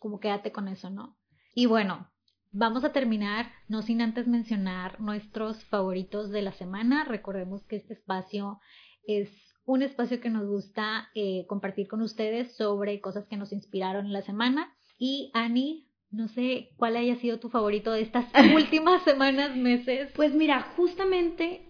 [0.00, 1.16] Como quédate con eso, ¿no?
[1.54, 2.10] Y bueno,
[2.50, 7.04] Vamos a terminar, no sin antes mencionar nuestros favoritos de la semana.
[7.04, 8.60] Recordemos que este espacio
[9.06, 9.28] es
[9.64, 14.12] un espacio que nos gusta eh, compartir con ustedes sobre cosas que nos inspiraron en
[14.12, 14.74] la semana.
[14.98, 15.86] Y Ani,
[16.16, 20.10] no sé cuál haya sido tu favorito de estas últimas semanas, meses.
[20.16, 21.60] Pues mira, justamente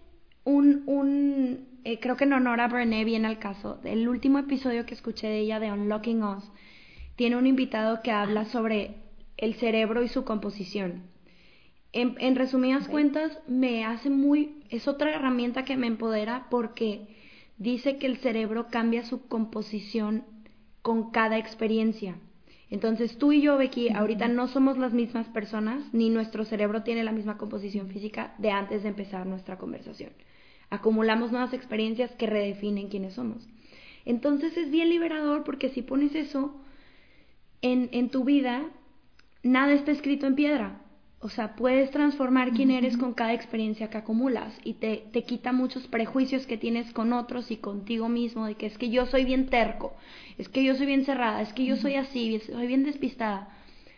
[0.45, 3.79] un, un eh, creo que en honor a Brené viene al caso.
[3.83, 6.43] El último episodio que escuché de ella de Unlocking Us
[7.17, 8.95] tiene un invitado que habla sobre
[9.35, 11.03] el cerebro y su composición.
[11.93, 17.07] En, resumidas cuentas, me hace muy, es otra herramienta que me empodera porque
[17.57, 20.23] dice que el cerebro cambia su composición
[20.81, 22.17] con cada experiencia.
[22.69, 27.03] Entonces tú y yo, Becky, ahorita no somos las mismas personas, ni nuestro cerebro tiene
[27.03, 30.11] la misma composición física de antes de empezar nuestra conversación.
[30.69, 33.47] Acumulamos nuevas experiencias que redefinen quiénes somos.
[34.03, 36.55] Entonces es bien liberador porque si pones eso
[37.61, 38.65] en, en tu vida,
[39.43, 40.81] nada está escrito en piedra.
[41.19, 45.51] O sea, puedes transformar quién eres con cada experiencia que acumulas y te, te quita
[45.51, 49.25] muchos prejuicios que tienes con otros y contigo mismo de que es que yo soy
[49.25, 49.95] bien terco,
[50.37, 53.49] es que yo soy bien cerrada, es que yo soy así, soy bien despistada.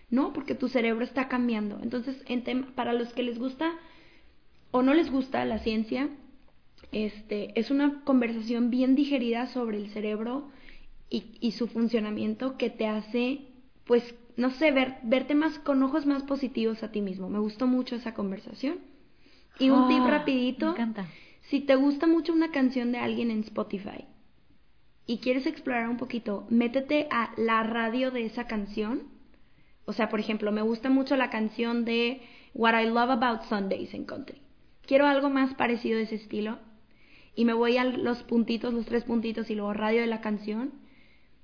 [0.10, 1.80] No, porque tu cerebro está cambiando.
[1.84, 2.42] Entonces, en
[2.74, 3.74] para los que les gusta
[4.72, 6.10] o no les gusta la ciencia,
[6.92, 10.50] este, es una conversación bien digerida sobre el cerebro
[11.10, 13.42] y, y su funcionamiento que te hace,
[13.86, 17.30] pues, no sé, ver, verte más con ojos más positivos a ti mismo.
[17.30, 18.80] Me gustó mucho esa conversación.
[19.60, 20.68] Y un tip ah, rapidito.
[20.68, 21.08] Me encanta.
[21.50, 24.06] Si te gusta mucho una canción de alguien en Spotify
[25.06, 29.10] y quieres explorar un poquito, métete a la radio de esa canción.
[29.84, 32.22] O sea, por ejemplo, me gusta mucho la canción de
[32.54, 34.42] What I Love About Sundays en Country.
[34.88, 36.60] Quiero algo más parecido de ese estilo.
[37.36, 40.72] Y me voy a los puntitos, los tres puntitos y luego radio de la canción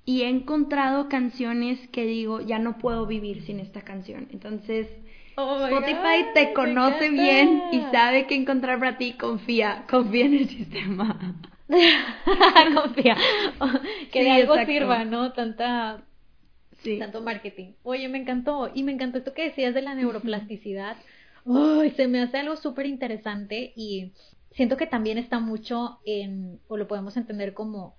[0.08, 4.28] y he encontrado canciones que digo, ya no puedo vivir sin esta canción.
[4.30, 4.86] Entonces,
[5.34, 9.14] oh Spotify te conoce bien y sabe qué encontrar para ti.
[9.14, 11.36] Confía, confía en el sistema.
[12.82, 13.16] confía.
[14.12, 15.32] que de algo sirva, ¿no?
[15.32, 16.04] Tanta...
[16.84, 17.00] Sí.
[17.00, 17.72] Tanto marketing.
[17.82, 18.70] Oye, me encantó.
[18.72, 20.96] Y me encantó esto que decías de la neuroplasticidad.
[21.44, 24.12] Uy, se me hace algo súper interesante y
[24.52, 27.96] siento que también está mucho en, o lo podemos entender como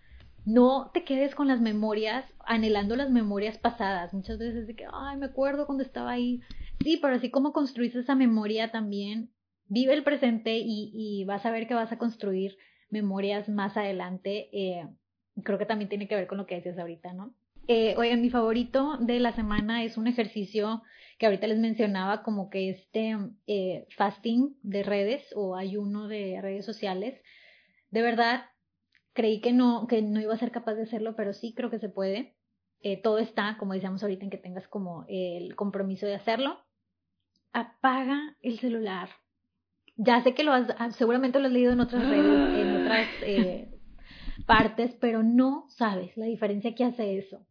[0.48, 4.14] no te quedes con las memorias, anhelando las memorias pasadas.
[4.14, 6.39] Muchas veces de que, ay, me acuerdo cuando estaba ahí.
[6.82, 9.30] Sí, pero así como construiste esa memoria también,
[9.68, 12.56] vive el presente y, vas a ver que vas a construir
[12.89, 14.50] memorias más adelante.
[14.54, 14.88] Eh,
[15.43, 17.36] creo que también tiene que ver con lo que decías ahorita, ¿no?
[17.68, 20.82] Eh, oye, mi favorito de la semana es un ejercicio
[21.20, 23.18] que ahorita les mencionaba, como que este
[23.48, 27.22] eh, fasting de redes o ayuno de redes sociales.
[27.91, 28.45] De verdad,
[29.18, 31.80] creí que no, que no iba a ser capaz de hacerlo, pero sí creo que
[31.80, 32.36] se puede.
[32.82, 36.59] Eh, todo está, como decíamos ahorita, en que tengas como el compromiso de hacerlo.
[37.51, 39.09] Apaga el celular.
[39.95, 43.07] Ya sé que lo has, ah, seguramente lo has leído en otras redes, en otras
[43.24, 43.68] eh,
[44.45, 47.43] partes, pero no sabes la diferencia que hace eso.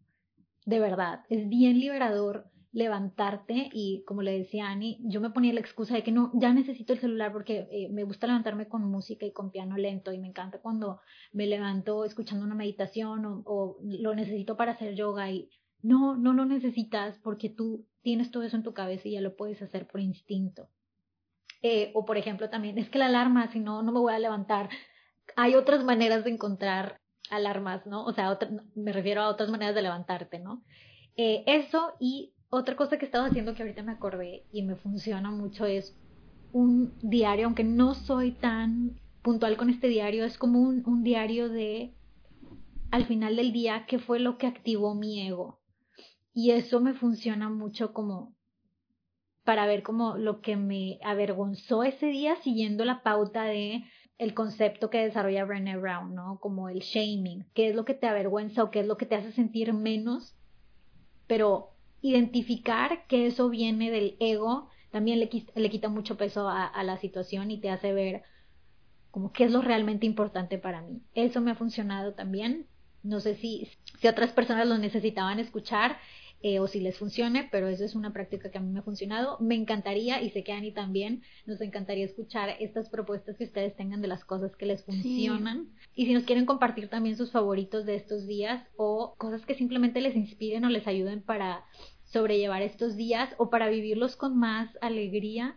[0.66, 5.60] De verdad, es bien liberador levantarte y como le decía Ani, yo me ponía la
[5.60, 9.24] excusa de que no, ya necesito el celular porque eh, me gusta levantarme con música
[9.24, 11.00] y con piano lento y me encanta cuando
[11.32, 15.50] me levanto escuchando una meditación o, lo necesito para hacer yoga y
[15.82, 19.36] no, no lo necesitas porque tú tienes todo eso en tu cabeza y ya lo
[19.36, 20.68] puedes hacer por instinto.
[21.62, 24.18] Eh, o por ejemplo también, es que la alarma, si no, no me voy a
[24.18, 24.68] levantar.
[25.36, 27.00] Hay otras maneras de encontrar
[27.30, 28.04] alarmas, ¿no?
[28.04, 28.38] O sea,
[28.74, 30.62] me refiero a otras maneras de levantarte, ¿no?
[31.16, 35.30] Eh, eso y otra cosa que estaba haciendo que ahorita me acordé y me funciona
[35.30, 35.96] mucho es
[36.52, 41.48] un diario, aunque no soy tan puntual con este diario, es como un, un diario
[41.48, 41.94] de
[42.90, 45.60] al final del día qué fue lo que activó mi ego.
[46.32, 48.36] Y eso me funciona mucho como
[49.44, 53.84] para ver como lo que me avergonzó ese día siguiendo la pauta de
[54.18, 56.38] el concepto que desarrolla Brené Brown, ¿no?
[56.40, 59.14] Como el shaming, qué es lo que te avergüenza o qué es lo que te
[59.14, 60.36] hace sentir menos,
[61.26, 66.82] pero identificar que eso viene del ego también le, le quita mucho peso a, a,
[66.82, 68.22] la situación y te hace ver
[69.10, 71.02] como qué es lo realmente importante para mí.
[71.14, 72.66] Eso me ha funcionado también.
[73.02, 73.68] No sé si,
[73.98, 75.98] si otras personas lo necesitaban escuchar
[76.42, 78.82] eh, o si les funcione, pero eso es una práctica que a mí me ha
[78.82, 79.38] funcionado.
[79.40, 83.74] Me encantaría, y sé que a Ani también, nos encantaría escuchar estas propuestas que ustedes
[83.76, 85.68] tengan de las cosas que les funcionan.
[85.94, 90.00] Y si nos quieren compartir también sus favoritos de estos días o cosas que simplemente
[90.00, 91.64] les inspiren o les ayuden para
[92.04, 95.56] sobrellevar estos días o para vivirlos con más alegría,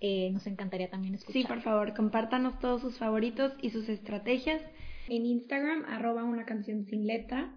[0.00, 1.42] eh, nos encantaría también escuchar.
[1.42, 4.62] Sí, por favor, compártanos todos sus favoritos y sus estrategias
[5.08, 7.50] en Instagram, arroba una canción sin letra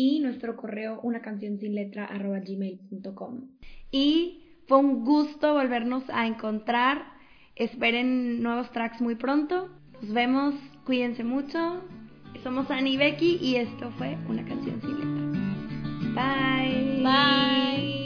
[0.00, 3.50] y nuestro correo una canción sin letra arroba gmail.com.
[3.90, 7.04] Y fue un gusto volvernos a encontrar.
[7.54, 9.68] Esperen nuevos tracks muy pronto.
[10.00, 10.54] Nos vemos,
[10.86, 11.84] cuídense mucho.
[12.42, 15.20] Somos Annie y Becky y esto fue una canción sin letra.
[17.02, 17.99] Bye.